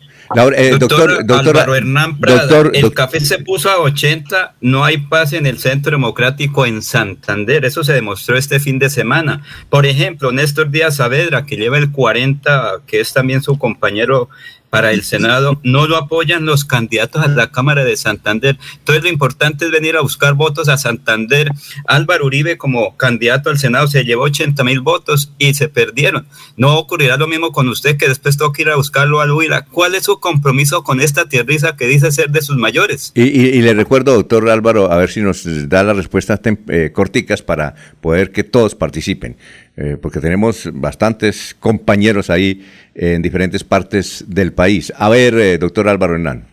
Eh, 0.54 0.76
doctor, 0.78 1.26
doctor, 1.26 1.56
Álvaro 1.56 1.74
Hernán 1.74 2.20
Prada, 2.20 2.70
el 2.72 2.92
café 2.92 3.18
se 3.18 3.38
puso 3.38 3.68
a 3.68 3.80
80, 3.80 4.54
no 4.60 4.84
hay 4.84 4.98
paz 4.98 5.32
en 5.32 5.44
el 5.44 5.58
Centro 5.58 5.90
Democrático 5.90 6.66
en 6.66 6.82
Santander, 6.82 7.64
eso 7.64 7.82
se 7.82 7.94
demostró 7.94 8.36
este 8.36 8.60
fin 8.60 8.78
de 8.78 8.90
semana. 8.90 9.42
Por 9.70 9.86
ejemplo, 9.86 10.30
Néstor 10.30 10.70
Díaz 10.70 10.96
Saavedra, 10.96 11.46
que 11.46 11.56
lleva 11.56 11.78
el 11.78 11.90
40, 11.90 12.82
que 12.86 13.00
es 13.00 13.12
también 13.12 13.42
su 13.42 13.58
compañero 13.58 14.28
para 14.70 14.92
el 14.92 15.02
Senado, 15.02 15.60
no 15.64 15.86
lo 15.86 15.96
apoyan 15.96 16.46
los 16.46 16.64
candidatos 16.64 17.22
a 17.22 17.28
la 17.28 17.50
Cámara 17.50 17.84
de 17.84 17.96
Santander. 17.96 18.56
Entonces 18.78 19.02
lo 19.02 19.10
importante 19.10 19.66
es 19.66 19.70
venir 19.72 19.96
a 19.96 20.00
buscar 20.00 20.34
votos 20.34 20.68
a 20.68 20.78
Santander. 20.78 21.50
Álvaro 21.86 22.26
Uribe 22.26 22.56
como 22.56 22.96
candidato 22.96 23.50
al 23.50 23.58
Senado 23.58 23.88
se 23.88 24.04
llevó 24.04 24.22
80 24.22 24.62
mil 24.64 24.80
votos 24.80 25.32
y 25.38 25.54
se 25.54 25.68
perdieron. 25.68 26.26
No 26.56 26.78
ocurrirá 26.78 27.16
lo 27.16 27.26
mismo 27.26 27.50
con 27.52 27.68
usted 27.68 27.96
que 27.96 28.08
después 28.08 28.36
toca 28.36 28.62
ir 28.62 28.70
a 28.70 28.76
buscarlo 28.76 29.20
al 29.20 29.32
Huila. 29.32 29.66
¿Cuál 29.66 29.96
es 29.96 30.04
su 30.04 30.20
compromiso 30.20 30.84
con 30.84 31.00
esta 31.00 31.28
tierriza 31.28 31.76
que 31.76 31.86
dice 31.86 32.12
ser 32.12 32.30
de 32.30 32.40
sus 32.40 32.56
mayores? 32.56 33.12
Y, 33.14 33.60
le 33.60 33.74
recuerdo, 33.74 34.14
doctor 34.14 34.48
Álvaro, 34.48 34.92
a 34.92 34.96
ver 34.98 35.10
si 35.10 35.20
nos 35.20 35.42
da 35.68 35.82
las 35.82 35.96
respuestas 35.96 36.40
eh, 36.68 36.90
corticas 36.94 37.42
para 37.42 37.74
poder 38.00 38.30
que 38.30 38.44
todos 38.44 38.76
participen. 38.76 39.36
Eh, 39.82 39.96
porque 39.96 40.20
tenemos 40.20 40.68
bastantes 40.74 41.56
compañeros 41.58 42.28
ahí 42.28 42.68
en 42.94 43.22
diferentes 43.22 43.64
partes 43.64 44.22
del 44.28 44.52
país. 44.52 44.92
A 44.94 45.08
ver, 45.08 45.32
eh, 45.32 45.56
doctor 45.56 45.88
Álvaro 45.88 46.16
Hernán. 46.16 46.46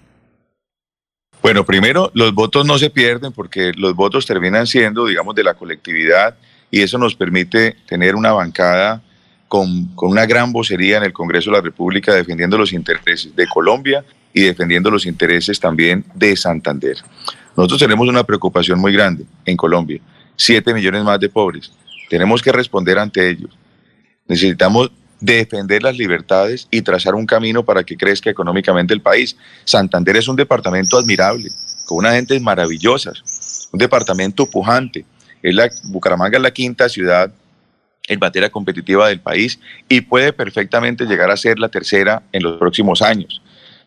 Bueno, 1.41 1.65
primero, 1.65 2.09
los 2.13 2.33
votos 2.33 2.65
no 2.65 2.77
se 2.77 2.89
pierden 2.89 3.33
porque 3.33 3.73
los 3.75 3.93
votos 3.95 4.25
terminan 4.25 4.65
siendo, 4.65 5.05
digamos, 5.05 5.35
de 5.35 5.43
la 5.43 5.55
colectividad 5.55 6.37
y 6.71 6.79
eso 6.79 6.97
nos 6.97 7.15
permite 7.15 7.75
tener 7.85 8.15
una 8.15 8.31
bancada 8.31 9.03
con, 9.49 9.87
con, 9.93 10.09
una 10.11 10.25
gran 10.25 10.53
vocería 10.53 10.95
en 10.95 11.03
el 11.03 11.11
Congreso 11.11 11.51
de 11.51 11.57
la 11.57 11.63
República 11.63 12.13
defendiendo 12.13 12.57
los 12.57 12.71
intereses 12.71 13.35
de 13.35 13.45
Colombia 13.45 14.05
y 14.31 14.43
defendiendo 14.43 14.89
los 14.89 15.05
intereses 15.05 15.59
también 15.59 16.05
de 16.13 16.33
Santander. 16.37 16.95
Nosotros 17.57 17.81
tenemos 17.81 18.07
una 18.07 18.23
preocupación 18.23 18.79
muy 18.79 18.93
grande 18.93 19.25
en 19.45 19.57
Colombia, 19.57 19.99
siete 20.37 20.73
millones 20.73 21.03
más 21.03 21.19
de 21.19 21.27
pobres. 21.27 21.73
Tenemos 22.09 22.41
que 22.41 22.51
responder 22.51 22.97
ante 22.99 23.29
ellos. 23.29 23.57
Necesitamos 24.27 24.91
defender 25.19 25.83
las 25.83 25.97
libertades 25.97 26.67
y 26.69 26.81
trazar 26.81 27.15
un 27.15 27.25
camino 27.25 27.65
para 27.65 27.83
que 27.83 27.97
crezca 27.97 28.29
económicamente 28.29 28.93
el 28.93 29.01
país. 29.01 29.35
Santander 29.65 30.17
es 30.17 30.27
un 30.27 30.35
departamento 30.35 30.97
admirable, 30.97 31.49
con 31.85 31.99
unas 31.99 32.15
gentes 32.15 32.41
maravillosas, 32.41 33.69
un 33.71 33.79
departamento 33.79 34.49
pujante. 34.49 35.05
Es 35.41 35.55
la, 35.55 35.69
Bucaramanga 35.85 36.37
es 36.37 36.43
la 36.43 36.51
quinta 36.51 36.89
ciudad 36.89 37.31
en 38.07 38.19
materia 38.19 38.49
competitiva 38.49 39.07
del 39.09 39.19
país 39.19 39.59
y 39.89 40.01
puede 40.01 40.33
perfectamente 40.33 41.05
llegar 41.05 41.29
a 41.29 41.37
ser 41.37 41.59
la 41.59 41.69
tercera 41.69 42.23
en 42.31 42.43
los 42.43 42.57
próximos 42.57 43.01
años. 43.01 43.41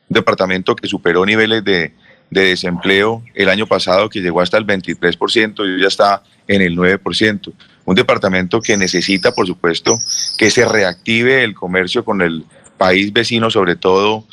Un 0.09 0.15
departamento 0.15 0.77
que 0.77 0.89
superó 0.89 1.25
niveles 1.25 1.65
de, 1.65 1.93
de 2.31 2.45
desempleo 2.45 3.23
el 3.35 3.49
año 3.49 3.67
pasado 3.67 4.09
que 4.09 4.21
llegó 4.21 4.41
hasta 4.41 4.59
el 4.59 4.67
23% 4.67 5.77
y 5.77 5.81
ya 5.81 5.89
está 5.89 6.23
en 6.49 6.63
el 6.63 6.77
9% 6.77 7.53
un 7.85 7.95
departamento 7.95 8.61
que 8.61 8.77
necesita, 8.77 9.33
por 9.33 9.47
supuesto, 9.47 9.99
que 10.37 10.51
se 10.51 10.65
reactive 10.65 11.45
el 11.45 11.55
comercio 11.55 12.05
con 12.05 12.23
el 12.23 12.45
país 12.79 13.13
vecino, 13.13 13.51
sobre 13.51 13.77
todo 13.77 14.25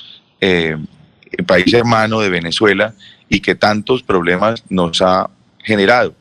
eh, 0.41 0.77
el 1.31 1.45
país 1.45 1.73
hermano 1.73 2.19
de 2.19 2.29
Venezuela, 2.29 2.93
y 3.29 3.39
que 3.39 3.55
tantos 3.55 4.03
problemas 4.03 4.63
nos 4.69 5.01
ha 5.01 5.29
generado. 5.59 6.13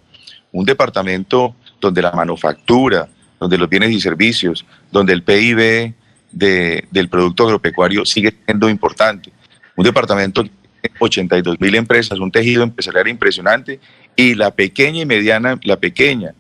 Un 0.53 0.65
departamento 0.65 1.55
donde 1.81 2.03
la 2.03 2.13
manufactura, 2.13 3.09
donde 3.39 3.59
los 3.59 3.69
bienes 3.69 3.91
y 3.91 4.01
servicios, 4.01 4.65
donde 4.91 5.13
el 5.13 5.23
PIB 5.23 5.95
del 6.33 7.09
Producto 7.09 7.45
Agropecuario 7.45 8.05
sigue 8.05 8.35
siendo 8.45 8.69
importante. 8.69 9.33
Un 9.77 9.85
departamento 9.85 10.43
que 10.43 10.51
tiene 10.83 10.97
82 10.99 11.61
mil 11.61 11.75
empresas, 11.75 12.19
un 12.19 12.31
tejido 12.31 12.63
empresarial 12.63 13.09
impresionante 13.09 13.79
y 14.17 14.35
la 14.35 14.51
pequeña 14.51 15.03
y 15.03 15.07
mediana, 15.07 15.59
la 15.63 15.77
pequeña 15.77 16.35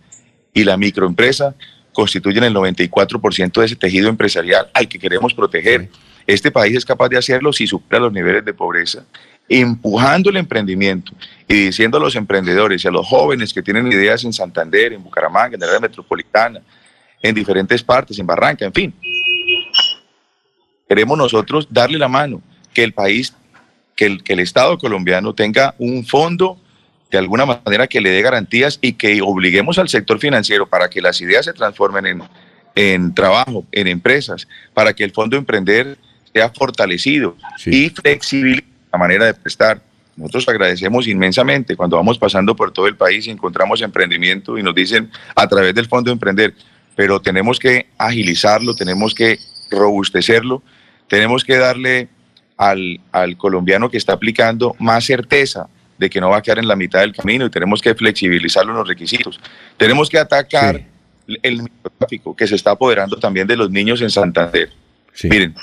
y 0.56 0.64
la 0.64 0.78
microempresa 0.78 1.54
constituyen 1.92 2.42
el 2.42 2.54
94% 2.54 3.60
de 3.60 3.66
ese 3.66 3.76
tejido 3.76 4.08
empresarial 4.08 4.70
al 4.72 4.88
que 4.88 4.98
queremos 4.98 5.34
proteger. 5.34 5.90
Este 6.26 6.50
país 6.50 6.74
es 6.74 6.84
capaz 6.84 7.10
de 7.10 7.18
hacerlo 7.18 7.52
si 7.52 7.66
supera 7.66 8.00
los 8.00 8.12
niveles 8.12 8.42
de 8.42 8.54
pobreza, 8.54 9.04
empujando 9.50 10.30
el 10.30 10.38
emprendimiento 10.38 11.12
y 11.46 11.66
diciendo 11.66 11.98
a 11.98 12.00
los 12.00 12.16
emprendedores 12.16 12.82
y 12.82 12.88
a 12.88 12.90
los 12.90 13.06
jóvenes 13.06 13.52
que 13.52 13.62
tienen 13.62 13.86
ideas 13.86 14.24
en 14.24 14.32
Santander, 14.32 14.94
en 14.94 15.04
Bucaramanga, 15.04 15.56
en 15.56 15.60
la 15.60 15.66
área 15.66 15.80
metropolitana, 15.80 16.62
en 17.20 17.34
diferentes 17.34 17.82
partes, 17.82 18.18
en 18.18 18.26
Barranca, 18.26 18.64
en 18.64 18.72
fin. 18.72 18.94
Queremos 20.88 21.18
nosotros 21.18 21.68
darle 21.70 21.98
la 21.98 22.08
mano, 22.08 22.40
que 22.72 22.82
el 22.82 22.94
país, 22.94 23.34
que 23.94 24.06
el, 24.06 24.22
que 24.22 24.32
el 24.32 24.40
Estado 24.40 24.78
colombiano 24.78 25.34
tenga 25.34 25.74
un 25.78 26.06
fondo 26.06 26.58
de 27.10 27.18
alguna 27.18 27.46
manera 27.46 27.86
que 27.86 28.00
le 28.00 28.10
dé 28.10 28.22
garantías 28.22 28.78
y 28.82 28.94
que 28.94 29.20
obliguemos 29.22 29.78
al 29.78 29.88
sector 29.88 30.18
financiero 30.18 30.66
para 30.66 30.88
que 30.90 31.00
las 31.00 31.20
ideas 31.20 31.44
se 31.44 31.52
transformen 31.52 32.06
en, 32.06 32.22
en 32.74 33.14
trabajo, 33.14 33.64
en 33.72 33.86
empresas, 33.86 34.48
para 34.74 34.92
que 34.92 35.04
el 35.04 35.12
Fondo 35.12 35.36
Emprender 35.36 35.96
sea 36.32 36.50
fortalecido 36.50 37.36
y 37.64 37.90
flexible 37.90 38.64
la 38.92 38.98
manera 38.98 39.26
de 39.26 39.34
prestar. 39.34 39.80
Nosotros 40.16 40.48
agradecemos 40.48 41.06
inmensamente 41.06 41.76
cuando 41.76 41.96
vamos 41.96 42.18
pasando 42.18 42.56
por 42.56 42.72
todo 42.72 42.86
el 42.86 42.96
país 42.96 43.26
y 43.26 43.30
encontramos 43.30 43.82
emprendimiento 43.82 44.58
y 44.58 44.62
nos 44.62 44.74
dicen 44.74 45.10
a 45.34 45.46
través 45.46 45.74
del 45.74 45.86
Fondo 45.86 46.10
Emprender, 46.10 46.54
pero 46.94 47.20
tenemos 47.20 47.58
que 47.58 47.86
agilizarlo, 47.98 48.74
tenemos 48.74 49.14
que 49.14 49.38
robustecerlo, 49.70 50.62
Tenemos 51.08 51.44
que 51.44 51.56
darle 51.56 52.08
al, 52.56 53.00
al 53.12 53.36
colombiano 53.36 53.88
que 53.90 53.96
está 53.96 54.14
aplicando 54.14 54.74
más 54.78 55.04
certeza 55.04 55.68
de 55.98 56.10
que 56.10 56.20
no 56.20 56.30
va 56.30 56.38
a 56.38 56.42
quedar 56.42 56.58
en 56.58 56.68
la 56.68 56.76
mitad 56.76 57.00
del 57.00 57.14
camino 57.14 57.46
y 57.46 57.50
tenemos 57.50 57.80
que 57.80 57.94
flexibilizar 57.94 58.66
los 58.66 58.86
requisitos. 58.86 59.40
Tenemos 59.76 60.08
que 60.08 60.18
atacar 60.18 60.82
el 61.42 61.62
microtráfico 61.62 62.36
que 62.36 62.46
se 62.46 62.54
está 62.54 62.72
apoderando 62.72 63.16
también 63.18 63.46
de 63.46 63.56
los 63.56 63.70
niños 63.70 64.00
en 64.02 64.10
Santander. 64.10 64.70
Miren, 65.24 65.54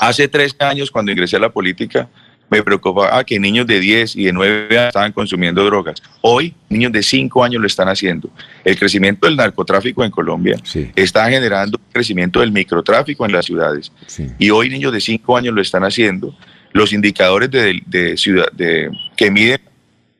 hace 0.00 0.28
tres 0.28 0.54
años 0.58 0.90
cuando 0.90 1.12
ingresé 1.12 1.36
a 1.36 1.40
la 1.40 1.50
política 1.50 2.08
me 2.48 2.62
preocupaba 2.62 3.24
que 3.24 3.38
niños 3.38 3.66
de 3.66 3.80
10 3.80 4.16
y 4.16 4.24
de 4.24 4.32
9 4.32 4.78
años 4.78 4.88
estaban 4.88 5.12
consumiendo 5.12 5.64
drogas. 5.64 6.00
Hoy 6.20 6.54
niños 6.68 6.92
de 6.92 7.02
5 7.02 7.42
años 7.42 7.60
lo 7.60 7.66
están 7.66 7.88
haciendo. 7.88 8.30
El 8.64 8.78
crecimiento 8.78 9.26
del 9.26 9.36
narcotráfico 9.36 10.04
en 10.04 10.10
Colombia 10.10 10.56
está 10.94 11.28
generando 11.28 11.78
un 11.78 11.92
crecimiento 11.92 12.40
del 12.40 12.52
microtráfico 12.52 13.26
en 13.26 13.32
las 13.32 13.46
ciudades. 13.46 13.90
Y 14.38 14.50
hoy 14.50 14.70
niños 14.70 14.92
de 14.92 15.00
5 15.00 15.36
años 15.36 15.54
lo 15.54 15.60
están 15.60 15.82
haciendo 15.82 16.34
los 16.76 16.92
indicadores 16.92 17.50
de, 17.50 18.16
ciudad, 18.16 18.50
de, 18.52 18.90
que 19.16 19.30
miden 19.30 19.60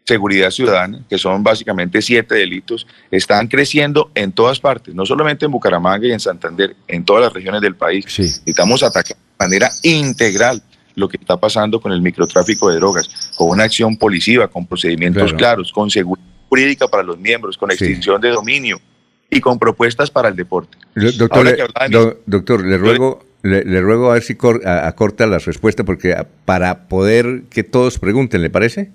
seguridad 0.04 0.50
ciudadana, 0.50 1.04
que 1.08 1.18
son 1.18 1.42
básicamente 1.42 2.00
siete 2.00 2.36
delitos, 2.36 2.86
están 3.10 3.48
creciendo 3.48 4.10
en 4.14 4.32
todas 4.32 4.60
partes, 4.60 4.94
no 4.94 5.04
solamente 5.04 5.44
en 5.46 5.50
Bucaramanga 5.50 6.06
y 6.06 6.12
en 6.12 6.20
Santander, 6.20 6.76
en 6.86 7.04
todas 7.04 7.24
las 7.24 7.32
regiones 7.32 7.60
del 7.60 7.74
país. 7.74 8.04
Necesitamos 8.04 8.82
atacar 8.82 9.16
de 9.16 9.44
manera 9.44 9.68
integral 9.82 10.62
lo 10.94 11.08
que 11.08 11.18
está 11.18 11.36
pasando 11.36 11.80
con 11.80 11.92
el 11.92 12.00
microtráfico 12.00 12.70
de 12.70 12.76
drogas, 12.76 13.32
con 13.36 13.50
una 13.50 13.64
acción 13.64 13.96
policiva, 13.96 14.48
con 14.48 14.66
procedimientos 14.66 15.32
claros, 15.34 15.72
con 15.72 15.90
seguridad 15.90 16.24
jurídica 16.48 16.88
para 16.88 17.02
los 17.02 17.18
miembros, 17.18 17.58
con 17.58 17.70
extinción 17.70 18.20
de 18.20 18.30
dominio 18.30 18.80
y 19.28 19.40
con 19.40 19.58
propuestas 19.58 20.10
para 20.10 20.28
el 20.28 20.36
deporte. 20.36 20.78
Doctor, 21.18 22.22
doctor 22.26 22.64
le 22.64 22.78
ruego 22.78 23.26
le, 23.46 23.80
ruego 23.80 24.10
a 24.10 24.14
ver 24.14 24.22
si 24.22 24.36
acorta 24.64 25.26
la 25.26 25.38
respuesta 25.38 25.84
porque 25.84 26.14
para 26.44 26.88
poder 26.88 27.44
que 27.50 27.62
todos 27.62 27.98
pregunten, 27.98 28.42
¿le 28.42 28.50
parece? 28.50 28.90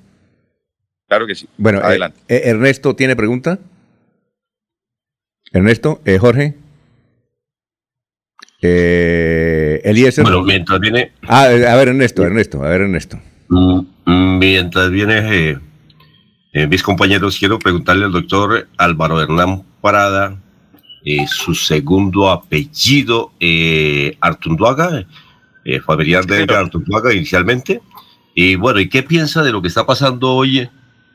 Claro 1.07 1.27
que 1.27 1.35
sí. 1.35 1.47
Bueno, 1.57 1.79
eh, 1.79 1.83
adelante. 1.83 2.19
Eh, 2.27 2.41
Ernesto, 2.45 2.95
¿tiene 2.95 3.15
pregunta? 3.15 3.59
Ernesto, 5.51 6.01
eh, 6.05 6.17
Jorge. 6.17 6.55
Eh, 8.61 9.81
Eliezer. 9.83 10.23
Bueno, 10.23 10.43
mientras 10.43 10.79
viene. 10.79 11.11
Ah, 11.23 11.45
a 11.45 11.75
ver, 11.75 11.89
Ernesto, 11.89 12.23
Ernesto, 12.23 12.63
a 12.63 12.69
ver, 12.69 12.81
Ernesto. 12.81 13.19
Mm, 13.49 13.79
mm, 14.05 14.37
mientras 14.39 14.89
viene 14.91 15.59
mis 16.53 16.83
compañeros, 16.83 17.37
quiero 17.37 17.59
preguntarle 17.59 18.05
al 18.05 18.11
doctor 18.11 18.67
Álvaro 18.77 19.21
Hernán 19.21 19.63
Parada 19.81 20.37
eh, 21.03 21.25
su 21.27 21.55
segundo 21.55 22.29
apellido, 22.29 23.31
eh, 23.39 24.17
Artunduaga, 24.21 25.05
eh, 25.63 25.79
familiar 25.79 26.25
de 26.25 26.43
Artunduaga 26.53 27.13
inicialmente. 27.13 27.81
Y 28.33 28.55
bueno, 28.55 28.79
¿y 28.79 28.89
qué 28.89 29.03
piensa 29.03 29.43
de 29.43 29.51
lo 29.51 29.61
que 29.61 29.67
está 29.67 29.85
pasando 29.85 30.33
hoy 30.33 30.69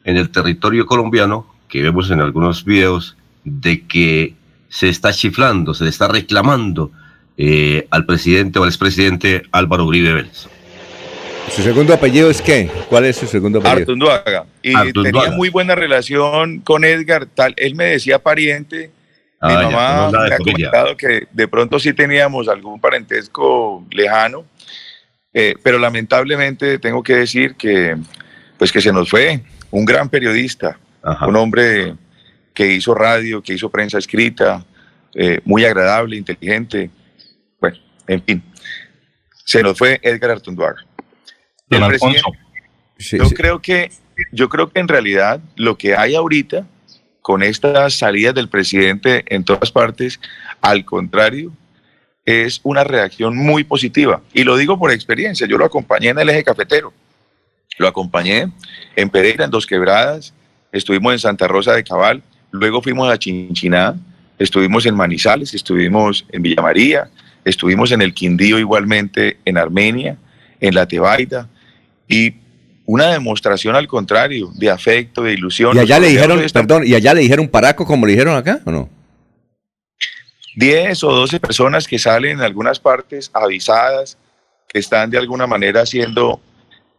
en 0.04 0.16
el 0.16 0.30
territorio 0.30 0.86
colombiano, 0.86 1.46
que 1.68 1.82
vemos 1.82 2.10
en 2.10 2.20
algunos 2.20 2.64
videos, 2.64 3.16
de 3.44 3.86
que 3.86 4.34
se 4.68 4.88
está 4.88 5.12
chiflando, 5.12 5.72
se 5.72 5.84
le 5.84 5.90
está 5.90 6.08
reclamando 6.08 6.90
eh, 7.38 7.86
al 7.90 8.06
presidente 8.06 8.58
o 8.58 8.62
al 8.62 8.68
expresidente 8.68 9.44
Álvaro 9.52 9.84
Uribe 9.84 10.12
Vélez? 10.12 10.48
¿Su 11.50 11.62
segundo 11.62 11.94
apellido 11.94 12.28
es 12.28 12.42
qué? 12.42 12.68
¿Cuál 12.88 13.04
es 13.04 13.16
su 13.16 13.26
segundo 13.26 13.60
apellido? 13.60 13.80
Artunduaga. 13.80 14.46
Y 14.62 14.74
tenía 14.92 15.30
muy 15.30 15.48
buena 15.48 15.76
relación 15.76 16.58
con 16.58 16.84
Edgar. 16.84 17.26
Tal, 17.26 17.54
él 17.56 17.76
me 17.76 17.84
decía 17.84 18.18
pariente 18.18 18.90
mi 19.46 19.52
ah, 19.54 19.62
mamá 19.62 20.10
me 20.10 20.34
ha 20.34 20.38
comentado 20.38 20.96
que 20.96 21.26
de 21.30 21.48
pronto 21.48 21.78
sí 21.78 21.92
teníamos 21.92 22.48
algún 22.48 22.80
parentesco 22.80 23.84
lejano, 23.90 24.44
eh, 25.32 25.54
pero 25.62 25.78
lamentablemente 25.78 26.78
tengo 26.78 27.02
que 27.02 27.16
decir 27.16 27.54
que, 27.54 27.96
pues 28.58 28.72
que 28.72 28.80
se 28.80 28.92
nos 28.92 29.10
fue 29.10 29.42
un 29.70 29.84
gran 29.84 30.08
periodista, 30.08 30.78
un 31.26 31.36
hombre 31.36 31.94
que 32.54 32.72
hizo 32.72 32.94
radio, 32.94 33.42
que 33.42 33.54
hizo 33.54 33.70
prensa 33.70 33.98
escrita, 33.98 34.64
eh, 35.14 35.40
muy 35.44 35.64
agradable, 35.64 36.16
inteligente. 36.16 36.90
Bueno, 37.60 37.78
en 38.06 38.22
fin, 38.22 38.42
se 39.44 39.62
nos 39.62 39.78
fue 39.78 40.00
Edgar 40.02 40.30
Artunduaga. 40.30 40.84
yo 42.98 43.30
creo 43.30 43.60
que 43.60 43.90
yo 44.32 44.48
creo 44.48 44.70
que 44.70 44.80
en 44.80 44.88
realidad 44.88 45.40
lo 45.56 45.76
que 45.76 45.94
hay 45.94 46.14
ahorita 46.14 46.66
con 47.26 47.42
estas 47.42 47.94
salidas 47.94 48.36
del 48.36 48.48
presidente 48.48 49.24
en 49.26 49.42
todas 49.42 49.72
partes, 49.72 50.20
al 50.60 50.84
contrario, 50.84 51.50
es 52.24 52.60
una 52.62 52.84
reacción 52.84 53.36
muy 53.36 53.64
positiva. 53.64 54.22
Y 54.32 54.44
lo 54.44 54.56
digo 54.56 54.78
por 54.78 54.92
experiencia, 54.92 55.44
yo 55.48 55.58
lo 55.58 55.64
acompañé 55.64 56.10
en 56.10 56.20
el 56.20 56.28
eje 56.28 56.44
cafetero, 56.44 56.92
lo 57.78 57.88
acompañé 57.88 58.52
en 58.94 59.10
Pereira, 59.10 59.44
en 59.44 59.50
Dos 59.50 59.66
Quebradas, 59.66 60.34
estuvimos 60.70 61.14
en 61.14 61.18
Santa 61.18 61.48
Rosa 61.48 61.72
de 61.72 61.82
Cabal, 61.82 62.22
luego 62.52 62.80
fuimos 62.80 63.12
a 63.12 63.18
Chinchiná, 63.18 63.96
estuvimos 64.38 64.86
en 64.86 64.94
Manizales, 64.94 65.52
estuvimos 65.52 66.24
en 66.28 66.42
Villa 66.42 66.62
María, 66.62 67.10
estuvimos 67.44 67.90
en 67.90 68.02
el 68.02 68.14
Quindío 68.14 68.56
igualmente, 68.60 69.38
en 69.44 69.58
Armenia, 69.58 70.16
en 70.60 70.76
la 70.76 70.86
Tebaida, 70.86 71.48
y 72.06 72.36
una 72.86 73.12
demostración 73.12 73.74
al 73.74 73.88
contrario, 73.88 74.50
de 74.54 74.70
afecto, 74.70 75.22
de 75.22 75.34
ilusión. 75.34 75.76
Y 75.76 75.80
allá 75.80 75.98
le 75.98 76.08
dijeron, 76.08 76.40
perdón, 76.52 76.86
y 76.86 76.94
allá 76.94 77.12
le 77.12 77.20
dijeron 77.20 77.48
paraco 77.48 77.84
como 77.84 78.06
le 78.06 78.12
dijeron 78.12 78.36
acá, 78.36 78.60
¿o 78.64 78.70
no? 78.70 78.88
10 80.56 81.04
o 81.04 81.12
12 81.12 81.40
personas 81.40 81.86
que 81.86 81.98
salen 81.98 82.38
en 82.38 82.42
algunas 82.42 82.80
partes 82.80 83.30
avisadas, 83.34 84.16
que 84.68 84.78
están 84.78 85.10
de 85.10 85.18
alguna 85.18 85.46
manera 85.46 85.82
haciendo, 85.82 86.40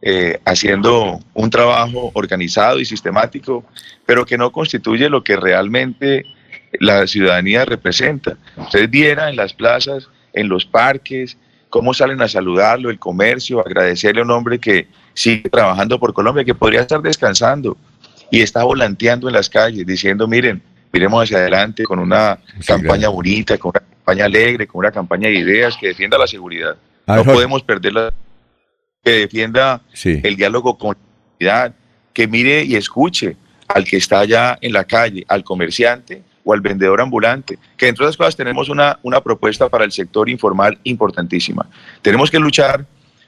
eh, 0.00 0.38
haciendo 0.44 1.18
un 1.34 1.50
trabajo 1.50 2.12
organizado 2.14 2.78
y 2.78 2.84
sistemático, 2.84 3.64
pero 4.06 4.24
que 4.24 4.38
no 4.38 4.52
constituye 4.52 5.08
lo 5.08 5.24
que 5.24 5.36
realmente 5.36 6.24
la 6.78 7.06
ciudadanía 7.06 7.64
representa. 7.64 8.36
Ustedes 8.56 8.90
vieran 8.90 9.30
en 9.30 9.36
las 9.36 9.54
plazas, 9.54 10.08
en 10.34 10.48
los 10.48 10.64
parques, 10.64 11.36
cómo 11.68 11.94
salen 11.94 12.20
a 12.22 12.28
saludarlo, 12.28 12.90
el 12.90 12.98
comercio, 12.98 13.60
agradecerle 13.60 14.20
a 14.20 14.24
un 14.24 14.30
hombre 14.30 14.58
que 14.58 14.88
sigue 15.14 15.48
trabajando 15.48 15.98
por 15.98 16.12
Colombia, 16.12 16.44
que 16.44 16.54
podría 16.54 16.80
estar 16.80 17.02
descansando 17.02 17.76
y 18.30 18.40
está 18.40 18.64
volanteando 18.64 19.28
en 19.28 19.34
las 19.34 19.48
calles 19.48 19.86
diciendo, 19.86 20.26
miren, 20.26 20.62
miremos 20.92 21.24
hacia 21.24 21.38
adelante 21.38 21.84
con 21.84 21.98
una 21.98 22.38
campaña 22.66 23.08
bonita, 23.08 23.58
con 23.58 23.70
una 23.70 23.80
campaña 23.80 24.24
alegre, 24.24 24.66
con 24.66 24.80
una 24.80 24.90
campaña 24.90 25.28
de 25.28 25.34
ideas 25.34 25.76
que 25.76 25.88
defienda 25.88 26.18
la 26.18 26.26
seguridad. 26.26 26.76
no 27.06 27.24
podemos 27.24 27.62
perderla, 27.62 28.12
que 29.02 29.10
defienda 29.12 29.80
el 30.04 30.36
diálogo 30.36 30.76
con 30.76 30.96
la 30.96 31.02
comunidad, 31.38 31.74
que 32.12 32.26
mire 32.26 32.64
y 32.64 32.76
escuche 32.76 33.36
al 33.68 33.84
que 33.84 33.98
está 33.98 34.20
allá 34.20 34.58
en 34.60 34.72
la 34.72 34.84
calle, 34.84 35.24
al 35.28 35.44
comerciante 35.44 36.22
o 36.48 36.54
al 36.54 36.62
vendedor 36.62 37.02
ambulante, 37.02 37.58
que 37.76 37.88
entre 37.88 38.06
otras 38.06 38.16
cosas 38.16 38.34
tenemos 38.34 38.70
una, 38.70 38.98
una 39.02 39.20
propuesta 39.20 39.68
para 39.68 39.84
el 39.84 39.92
sector 39.92 40.30
informal 40.30 40.78
importantísima. 40.84 41.68
Tenemos 42.00 42.30
que 42.30 42.38
luchar 42.38 42.86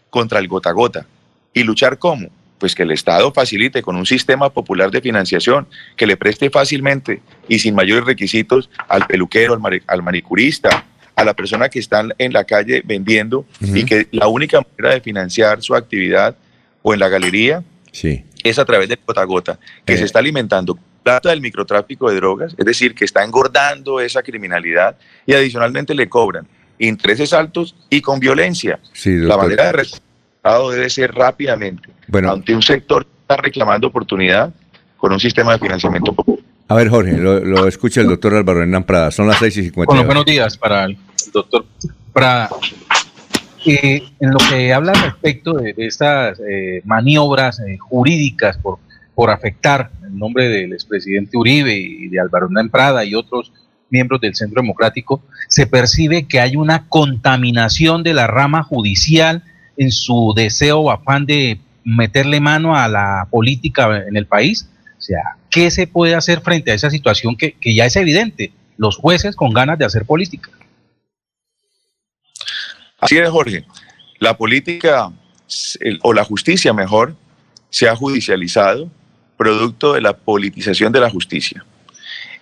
contra 0.08 0.38
el 0.38 0.48
gota 0.48 0.70
a 0.70 0.72
gota, 0.72 1.06
¿Y 1.52 1.64
luchar 1.64 1.98
cómo? 1.98 2.28
Pues 2.58 2.74
que 2.74 2.82
el 2.82 2.92
Estado 2.92 3.30
facilite 3.30 3.82
con 3.82 3.96
un 3.96 4.06
sistema 4.06 4.48
popular 4.48 4.90
de 4.90 5.02
financiación 5.02 5.66
que 5.96 6.06
le 6.06 6.16
preste 6.16 6.48
fácilmente 6.48 7.20
y 7.46 7.58
sin 7.58 7.74
mayores 7.74 8.06
requisitos 8.06 8.70
al 8.88 9.06
peluquero, 9.06 9.60
al, 9.86 10.02
manicurista, 10.02 10.86
a 11.14 11.24
la 11.24 11.34
persona 11.34 11.68
que 11.68 11.78
está 11.78 12.04
en 12.16 12.32
la 12.32 12.44
calle 12.44 12.82
vendiendo 12.86 13.44
y 13.60 13.84
que 13.84 14.08
la 14.12 14.28
única 14.28 14.60
manera 14.60 14.94
de 14.94 15.00
financiar 15.02 15.60
su 15.60 15.74
actividad 15.74 16.36
o 16.80 16.94
en 16.94 17.00
la 17.00 17.08
galería 17.08 17.62
sí. 17.92 18.24
es 18.44 18.58
a 18.58 18.64
través 18.64 18.88
de 18.88 18.98
gota 19.06 19.20
a 19.20 19.24
gota, 19.24 19.58
que 19.84 19.96
se 19.96 20.02
eh. 20.02 20.06
está 20.06 20.20
alimentando 20.20 20.78
plata 21.02 21.30
del 21.30 21.40
microtráfico 21.40 22.10
de 22.10 22.16
drogas, 22.16 22.54
es 22.56 22.64
decir, 22.64 22.94
que 22.94 23.04
está 23.04 23.24
engordando 23.24 24.00
esa 24.00 24.22
criminalidad 24.22 24.96
y 25.26 25.34
adicionalmente 25.34 25.94
le 25.94 26.08
cobran 26.08 26.46
intereses 26.78 27.32
altos 27.32 27.76
y 27.88 28.00
con 28.00 28.18
violencia. 28.20 28.80
la 29.04 29.36
manera 29.36 29.72
de 29.72 29.86
debe 30.74 30.88
ser 30.88 31.12
rápidamente 31.14 31.90
bueno, 32.08 32.32
ante 32.32 32.54
un 32.54 32.62
sector 32.62 33.04
que 33.04 33.12
está 33.20 33.36
reclamando 33.36 33.88
oportunidad 33.88 34.52
con 34.96 35.12
un 35.12 35.20
sistema 35.20 35.52
de 35.52 35.58
financiamiento 35.58 36.12
popular. 36.12 36.40
A 36.68 36.74
ver, 36.74 36.88
Jorge, 36.88 37.16
lo, 37.16 37.66
escucha 37.66 38.00
el 38.00 38.08
doctor 38.08 38.34
Álvaro 38.34 38.62
Hernán 38.62 38.84
Prada. 38.84 39.10
Son 39.10 39.26
las 39.26 39.38
6 39.38 39.56
y 39.56 39.62
50. 39.64 39.92
Bueno, 39.92 40.06
buenos 40.06 40.24
días 40.24 40.56
para 40.56 40.84
el 40.84 40.96
doctor 41.32 41.66
Prada. 42.12 42.48
Eh, 43.66 44.02
en 44.20 44.30
lo 44.30 44.38
que 44.38 44.72
habla 44.72 44.92
respecto 44.92 45.54
de, 45.54 45.74
estas 45.76 46.40
eh, 46.40 46.80
maniobras 46.84 47.60
eh, 47.60 47.76
jurídicas 47.76 48.56
por, 48.56 48.78
por 49.14 49.30
afectar 49.30 49.90
el 50.10 50.18
nombre 50.18 50.48
del 50.48 50.72
expresidente 50.72 51.36
Uribe 51.36 51.76
y 51.76 52.08
de 52.08 52.20
Álvaro 52.20 52.46
Hernán 52.46 52.68
Prada 52.68 53.04
y 53.04 53.14
otros 53.14 53.52
miembros 53.90 54.20
del 54.20 54.34
Centro 54.34 54.62
Democrático, 54.62 55.22
se 55.48 55.66
percibe 55.66 56.26
que 56.26 56.40
hay 56.40 56.56
una 56.56 56.88
contaminación 56.88 58.02
de 58.02 58.14
la 58.14 58.26
rama 58.26 58.62
judicial 58.62 59.42
en 59.76 59.90
su 59.90 60.32
deseo 60.36 60.78
o 60.78 60.90
afán 60.90 61.26
de 61.26 61.60
meterle 61.84 62.40
mano 62.40 62.76
a 62.76 62.88
la 62.88 63.26
política 63.30 64.04
en 64.06 64.16
el 64.16 64.26
país? 64.26 64.68
O 64.98 65.02
sea, 65.02 65.36
¿qué 65.50 65.70
se 65.70 65.86
puede 65.86 66.14
hacer 66.14 66.40
frente 66.40 66.70
a 66.70 66.74
esa 66.74 66.90
situación 66.90 67.36
que, 67.36 67.56
ya 67.74 67.86
es 67.86 67.96
evidente? 67.96 68.52
Los 68.76 68.96
jueces 68.96 69.34
con 69.34 69.52
ganas 69.52 69.78
de 69.78 69.84
hacer 69.84 70.04
política. 70.04 70.50
Así 72.98 73.16
es, 73.16 73.28
Jorge. 73.28 73.64
la 74.18 74.36
política 74.36 75.10
o 76.02 76.12
la 76.12 76.24
justicia 76.24 76.72
mejor 76.72 77.16
se 77.70 77.88
ha 77.88 77.96
judicializado 77.96 78.90
producto 79.40 79.94
de 79.94 80.02
la 80.02 80.14
politización 80.14 80.92
de 80.92 81.00
la 81.00 81.08
justicia. 81.08 81.64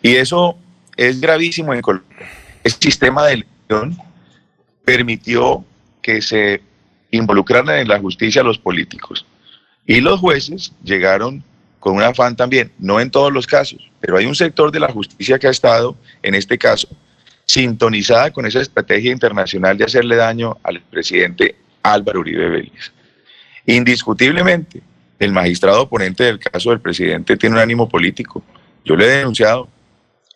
Y 0.03 0.17
eso 0.17 0.59
es 0.97 1.21
gravísimo 1.21 1.73
en 1.73 1.81
Colombia. 1.81 2.29
Este 2.65 2.89
sistema 2.89 3.25
de 3.25 3.35
elección 3.35 3.97
permitió 4.85 5.65
que 6.03 6.21
se 6.21 6.61
involucraran 7.13 7.79
en 7.79 7.87
la 7.87 8.01
justicia 8.01 8.43
los 8.43 8.59
políticos. 8.59 9.25
Y 9.87 10.01
los 10.01 10.19
jueces 10.19 10.73
llegaron 10.83 11.45
con 11.79 11.95
un 11.95 12.03
afán 12.03 12.35
también, 12.35 12.73
no 12.81 12.99
en 12.99 13.13
todos 13.13 13.33
los 13.33 13.47
casos, 13.47 13.79
pero 14.01 14.17
hay 14.17 14.27
un 14.27 14.35
sector 14.35 14.73
de 14.73 14.81
la 14.81 14.91
justicia 14.91 15.39
que 15.39 15.47
ha 15.47 15.51
estado, 15.51 15.97
en 16.21 16.35
este 16.35 16.59
caso, 16.59 16.89
sintonizada 17.45 18.33
con 18.33 18.45
esa 18.45 18.61
estrategia 18.61 19.13
internacional 19.13 19.79
de 19.79 19.85
hacerle 19.85 20.17
daño 20.17 20.59
al 20.65 20.81
presidente 20.81 21.55
Álvaro 21.81 22.19
Uribe 22.19 22.49
Vélez. 22.49 22.93
Indiscutiblemente, 23.67 24.83
el 25.19 25.33
magistrado 25.33 25.83
oponente 25.83 26.25
del 26.25 26.39
caso 26.39 26.71
del 26.71 26.81
presidente 26.81 27.37
tiene 27.37 27.57
un 27.57 27.63
ánimo 27.63 27.89
político. 27.89 28.43
Yo 28.85 28.97
lo 28.97 29.05
he 29.05 29.09
denunciado 29.09 29.69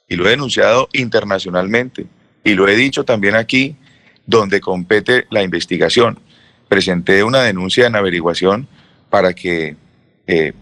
y 0.08 0.16
lo 0.16 0.26
he 0.26 0.30
denunciado 0.30 0.88
internacionalmente 0.92 2.06
y 2.44 2.54
lo 2.54 2.68
he 2.68 2.76
dicho 2.76 3.04
también 3.04 3.34
aquí 3.34 3.76
donde 4.26 4.60
compete 4.60 5.26
la 5.30 5.42
investigación. 5.42 6.18
Presenté 6.68 7.22
una 7.22 7.42
denuncia 7.42 7.86
en 7.86 7.96
averiguación 7.96 8.66
para 9.10 9.34
que 9.34 9.76
eh, 10.26 10.52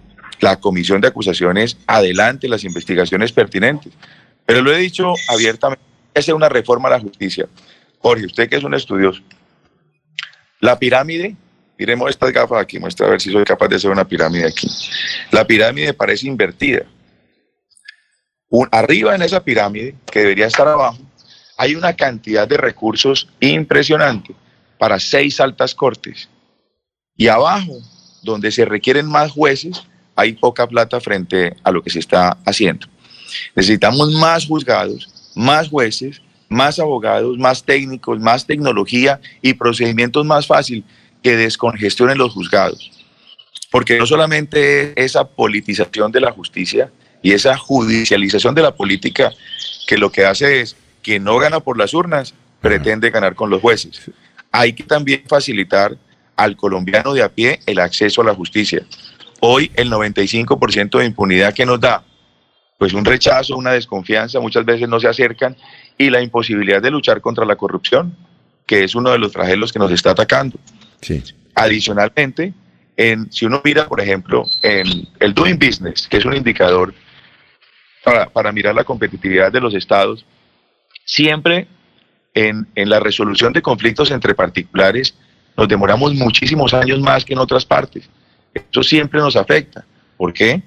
la 0.41 0.59
comisión 0.59 1.01
de 1.01 1.09
acusaciones 1.09 1.77
adelante 1.87 2.49
las 2.49 2.65
investigaciones 2.65 3.33
pertinentes. 3.33 3.93
Pero 4.45 4.63
lo 4.63 4.73
he 4.73 4.79
dicho 4.79 5.15
abiertamente, 5.29 5.85
es 6.15 6.29
una 6.29 6.49
reforma 6.49 6.89
a 6.89 6.93
la 6.93 7.01
justicia. 7.01 7.47
Jorge, 7.99 8.27
usted 8.27 8.49
que 8.49 8.57
es 8.57 8.65
un 8.65 8.75
estudioso, 8.75 9.23
la 10.61 10.79
pirámide, 10.79 11.37
miremos 11.81 12.11
estas 12.11 12.31
gafas 12.31 12.61
aquí, 12.61 12.79
muestra 12.79 13.07
a 13.07 13.11
ver 13.11 13.23
si 13.23 13.33
soy 13.33 13.43
capaz 13.43 13.69
de 13.69 13.77
hacer 13.77 13.91
una 13.91 14.07
pirámide 14.07 14.47
aquí. 14.47 14.69
La 15.31 15.47
pirámide 15.47 15.95
parece 15.95 16.27
invertida. 16.27 16.85
arriba 18.71 19.15
en 19.15 19.23
esa 19.23 19.43
pirámide, 19.43 19.95
que 20.13 20.19
debería 20.19 20.47
estar 20.47 20.69
abajo, 20.69 20.99
hay 21.57 21.75
una 21.77 21.95
cantidad 21.95 22.47
de 22.47 22.59
recursos 22.59 23.29
impresionante 23.41 24.35
para 24.77 25.01
seis 25.01 25.41
altas 25.41 25.75
cortes. 25.75 26.29
Y 27.17 27.29
abajo, 27.29 27.79
donde 28.23 28.53
se 28.53 28.67
requieren 28.67 29.07
más 29.07 29.33
jueces, 29.33 29.83
hay 30.15 30.35
poca 30.35 30.67
plata 30.67 31.01
frente 31.01 31.57
a 31.65 31.71
lo 31.71 31.83
que 31.83 31.89
se 31.89 32.01
está 32.01 32.37
haciendo. 32.45 32.89
Necesitamos 33.57 34.13
más 34.13 34.47
juzgados, 34.47 35.33
más 35.35 35.71
jueces, 35.71 36.21
más 36.51 36.79
abogados, 36.79 37.39
más 37.39 37.65
técnicos, 37.65 38.21
más 38.21 38.45
tecnología 38.45 39.19
y 39.41 39.55
procedimientos 39.55 40.27
más 40.27 40.47
fáciles 40.47 40.85
que 41.23 41.37
descongestionen 41.37 42.19
los 42.19 42.33
juzgados. 42.33 42.91
Porque 43.71 43.99
no 43.99 44.07
solamente 44.07 44.93
esa 45.03 45.29
politización 45.29 46.11
de 46.13 46.21
la 46.21 46.33
justicia 46.33 46.91
y 47.23 47.33
esa 47.33 47.57
judicialización 47.57 48.55
de 48.55 48.63
la 48.63 48.75
política 48.75 49.31
que 49.87 49.99
lo 49.99 50.11
que 50.11 50.25
hace 50.25 50.61
es 50.61 50.77
que 51.03 51.21
no 51.21 51.39
gana 51.39 51.61
por 51.61 51.79
las 51.79 51.95
urnas, 51.95 52.35
pretende 52.61 53.11
ganar 53.11 53.35
con 53.35 53.51
los 53.51 53.61
jueces. 53.61 54.11
Hay 54.53 54.73
que 54.73 54.85
también 54.85 55.23
facilitar 55.27 55.97
al 56.37 56.57
colombiano 56.57 57.13
de 57.15 57.23
a 57.23 57.29
pie 57.29 57.61
el 57.67 57.79
acceso 57.79 58.23
a 58.23 58.25
la 58.25 58.35
justicia. 58.35 58.83
Hoy 59.41 59.71
el 59.75 59.91
95% 59.91 60.99
de 60.99 61.07
impunidad 61.07 61.55
que 61.55 61.67
nos 61.67 61.81
da, 61.81 62.05
pues 62.79 62.93
un 62.93 63.05
rechazo, 63.05 63.57
una 63.57 63.73
desconfianza, 63.73 64.41
muchas 64.41 64.65
veces 64.65 64.89
no 64.89 65.01
se 65.01 65.09
acercan 65.09 65.57
y 65.97 66.11
la 66.11 66.23
imposibilidad 66.23 66.81
de 66.81 66.91
luchar 66.91 67.21
contra 67.21 67.45
la 67.45 67.57
corrupción, 67.57 68.17
que 68.67 68.85
es 68.85 68.95
uno 68.95 69.11
de 69.11 69.19
los 69.19 69.33
flagelos 69.33 69.73
que 69.73 69.79
nos 69.79 69.93
está 69.93 70.11
atacando. 70.11 70.59
Sí. 71.01 71.23
Adicionalmente, 71.55 72.53
en, 72.97 73.33
si 73.33 73.47
uno 73.47 73.61
mira, 73.65 73.89
por 73.89 74.01
ejemplo, 74.01 74.47
en 74.63 75.09
el 75.19 75.35
Doing 75.35 75.59
Business, 75.59 76.07
que 76.09 76.19
es 76.19 76.25
un 76.25 76.37
indicador 76.37 76.95
para, 78.05 78.27
para 78.29 78.53
mirar 78.53 78.75
la 78.75 78.85
competitividad 78.85 79.51
de 79.51 79.61
los 79.61 79.75
estados, 79.75 80.25
siempre 81.05 81.67
en, 82.35 82.67
en 82.75 82.89
la 82.89 83.01
resolución 83.01 83.53
de 83.53 83.63
conflictos 83.63 84.11
entre 84.11 84.35
particulares 84.35 85.15
nos 85.57 85.69
demoramos 85.69 86.15
muchísimos 86.15 86.73
años 86.73 87.01
más 87.01 87.25
que 87.25 87.33
en 87.33 87.39
otras 87.39 87.65
partes. 87.65 88.09
Eso 88.55 88.83
siempre 88.83 89.21
nos 89.21 89.37
afecta. 89.37 89.85
¿Por 90.17 90.33
qué? 90.33 90.63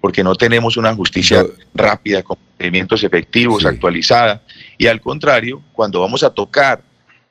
Porque 0.00 0.22
no 0.22 0.34
tenemos 0.34 0.76
una 0.76 0.94
justicia 0.94 1.44
rápida, 1.74 2.22
con 2.22 2.36
procedimientos 2.36 3.04
efectivos, 3.04 3.66
actualizada. 3.66 4.42
Y 4.76 4.86
al 4.86 5.00
contrario, 5.00 5.62
cuando 5.72 6.00
vamos 6.00 6.22
a 6.22 6.30
tocar 6.30 6.82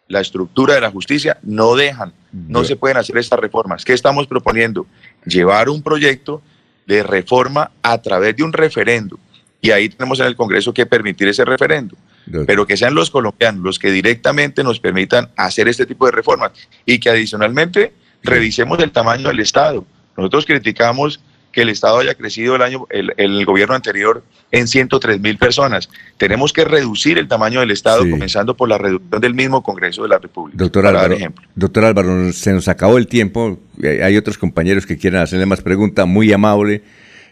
la 0.08 0.22
estructura 0.22 0.76
de 0.76 0.82
la 0.82 0.92
justicia, 0.92 1.38
no 1.44 1.76
dejan, 1.76 2.14
no 2.32 2.64
se 2.64 2.76
pueden 2.76 2.98
hacer 2.98 3.18
estas 3.18 3.40
reformas. 3.40 3.84
¿Qué 3.84 3.94
estamos 3.94 4.28
proponiendo? 4.28 4.86
Llevar 5.26 5.70
un 5.70 5.82
proyecto 5.82 6.42
de 6.86 7.04
reforma 7.04 7.72
a 7.82 8.02
través 8.02 8.36
de 8.36 8.44
un 8.44 8.54
referendo. 8.54 9.20
Y 9.62 9.72
ahí 9.72 9.90
tenemos 9.90 10.20
en 10.20 10.28
el 10.28 10.36
Congreso 10.36 10.74
que 10.74 10.86
permitir 10.86 11.28
ese 11.28 11.44
referendo. 11.44 11.98
Pero 12.46 12.66
que 12.66 12.78
sean 12.78 12.94
los 12.94 13.10
colombianos 13.10 13.64
los 13.64 13.80
que 13.80 13.92
directamente 13.92 14.64
nos 14.64 14.80
permitan 14.80 15.30
hacer 15.36 15.68
este 15.68 15.86
tipo 15.86 16.06
de 16.06 16.12
reformas 16.12 16.52
y 16.86 17.00
que 17.00 17.10
adicionalmente 17.10 17.94
revisemos 18.24 18.80
el 18.80 18.92
tamaño 18.92 19.30
del 19.30 19.40
Estado. 19.40 19.86
Nosotros 20.16 20.46
criticamos 20.46 21.22
que 21.58 21.64
el 21.64 21.70
Estado 21.70 21.98
haya 21.98 22.14
crecido 22.14 22.56
el 22.56 22.62
año, 22.62 22.86
el, 22.92 23.44
gobierno 23.44 23.74
anterior 23.74 24.22
en 24.52 24.68
103 24.68 25.20
mil 25.20 25.40
personas. 25.40 25.90
Tenemos 26.18 26.54
que 26.54 26.64
reducir 26.64 27.18
el 27.18 27.28
tamaño 27.28 27.62
del 27.62 27.72
Estado, 27.72 28.08
comenzando 28.08 28.56
por 28.56 28.70
la 28.70 28.78
reducción 28.78 29.20
del 29.20 29.34
mismo 29.34 29.64
Congreso 29.64 30.04
de 30.04 30.10
la 30.10 30.20
República. 30.20 30.56
Doctor 30.56 30.86
Álvaro, 30.86 31.18
doctor 31.56 31.86
Álvaro, 31.86 32.32
se 32.32 32.54
nos 32.54 32.68
acabó 32.68 33.00
el 33.00 33.08
tiempo. 33.08 33.58
Hay 33.82 34.16
otros 34.18 34.38
compañeros 34.38 34.86
que 34.86 35.00
quieren 35.00 35.20
hacerle 35.20 35.48
más 35.48 35.62
preguntas. 35.62 36.06
Muy 36.06 36.32
amable. 36.32 36.84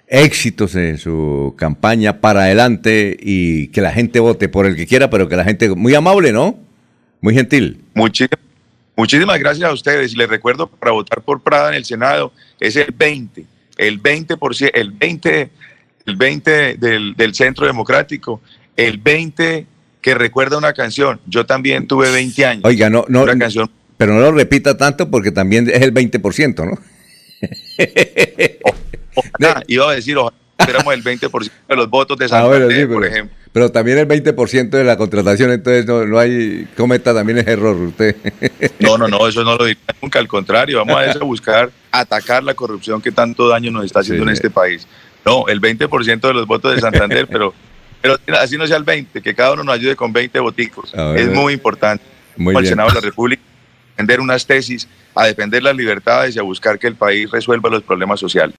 Éxitos 0.08 0.74
en 0.74 0.98
su 0.98 1.54
campaña 1.56 2.20
para 2.20 2.46
adelante 2.46 3.16
y 3.20 3.68
que 3.68 3.82
la 3.82 3.92
gente 3.92 4.20
vote 4.20 4.50
por 4.50 4.66
el 4.66 4.76
que 4.76 4.88
quiera, 4.88 5.12
pero 5.12 5.30
que 5.30 5.36
la 5.36 5.44
gente. 5.44 5.70
Muy 5.70 5.94
amable, 5.94 6.32
¿no? 6.32 6.58
Muy 7.22 7.36
gentil. 7.36 7.84
Muchísimas 7.94 8.40
Muchísimas 8.96 9.38
gracias 9.40 9.70
a 9.70 9.74
ustedes. 9.74 10.16
Les 10.16 10.30
recuerdo 10.30 10.68
para 10.68 10.94
votar 10.94 11.22
por 11.22 11.42
Prada 11.42 11.70
en 11.70 11.76
el 11.76 11.86
Senado 11.86 12.32
es 12.60 12.76
el 12.78 12.94
20, 12.98 13.46
el 13.78 14.02
20%, 14.02 14.72
el 14.74 14.92
20, 14.92 15.50
el 16.06 16.16
20 16.16 16.78
del, 16.78 17.36
Centro 17.36 17.66
Democrático, 17.66 18.42
el 18.76 18.98
20 18.98 19.66
que 20.02 20.16
recuerda 20.16 20.58
una 20.58 20.74
canción. 20.74 21.20
Yo 21.26 21.46
también 21.46 21.88
tuve 21.88 22.12
20 22.12 22.46
años. 22.46 22.66
Oiga, 22.66 22.90
no, 22.90 23.06
no, 23.08 23.26
canción. 23.26 23.70
pero 23.98 24.14
no 24.14 24.20
lo 24.20 24.32
repita 24.32 24.78
tanto 24.78 25.10
porque 25.10 25.32
también 25.32 25.70
es 25.70 25.82
el 25.82 25.94
20%, 25.94 26.66
¿no? 26.66 26.80
iba 29.68 29.92
a 29.92 29.96
decir, 29.96 30.18
ojalá 30.18 30.94
el 30.94 31.04
20% 31.04 31.52
de 31.68 31.76
los 31.76 31.90
votos 31.90 32.18
de 32.18 32.26
ah, 32.26 32.30
Santander, 32.30 32.88
por 32.88 33.06
ejemplo 33.06 33.45
pero 33.56 33.72
también 33.72 33.98
el 33.98 34.06
20% 34.06 34.70
de 34.70 34.84
la 34.84 34.98
contratación, 34.98 35.50
entonces 35.50 35.86
no, 35.86 36.06
no 36.06 36.20
hay, 36.20 36.68
cometa 36.76 37.14
también 37.14 37.38
es 37.38 37.48
error 37.48 37.74
usted. 37.78 38.14
No, 38.82 38.98
no, 38.98 39.08
no, 39.08 39.26
eso 39.30 39.46
no 39.46 39.56
lo 39.56 39.64
digo 39.64 39.80
nunca, 40.02 40.20
al 40.20 40.28
contrario, 40.28 40.80
vamos 40.80 40.98
a, 40.98 41.06
eso, 41.06 41.26
buscar 41.26 41.72
atacar 41.90 42.44
la 42.44 42.54
corrupción 42.54 43.02
que 43.02 43.14
tanto 43.14 43.48
daño 43.48 43.72
nos 43.72 43.86
está 43.86 44.02
haciendo 44.02 44.24
en 44.24 44.32
este 44.32 44.50
país. 44.50 44.86
No, 45.24 45.48
el 45.48 45.62
20% 45.62 46.20
de 46.20 46.34
los 46.34 46.46
votos 46.46 46.76
de 46.76 46.82
Santander, 46.82 47.28
pero, 47.32 47.54
pero 48.02 48.18
así 48.38 48.58
no 48.58 48.68
sea 48.68 48.76
el 48.76 48.84
20, 48.84 49.22
que 49.22 49.34
cada 49.34 49.54
uno 49.54 49.64
nos 49.64 49.76
ayude 49.76 49.96
con 49.96 50.12
20 50.12 50.38
voticos. 50.42 50.94
es 51.16 51.30
muy 51.30 51.54
importante. 51.54 52.04
Muy 52.36 52.54
el 52.58 52.68
Senado 52.68 52.90
de 52.90 52.96
la 52.96 53.02
República, 53.02 53.42
a 53.42 53.92
defender 53.92 54.20
unas 54.20 54.46
tesis, 54.46 54.86
a 55.16 55.28
defender 55.28 55.64
las 55.64 55.78
libertades 55.78 56.36
y 56.36 56.40
a 56.40 56.44
buscar 56.44 56.78
que 56.78 56.88
el 56.88 56.96
país 56.96 57.32
resuelva 57.32 57.70
los 57.70 57.84
problemas 57.84 58.20
sociales. 58.20 58.54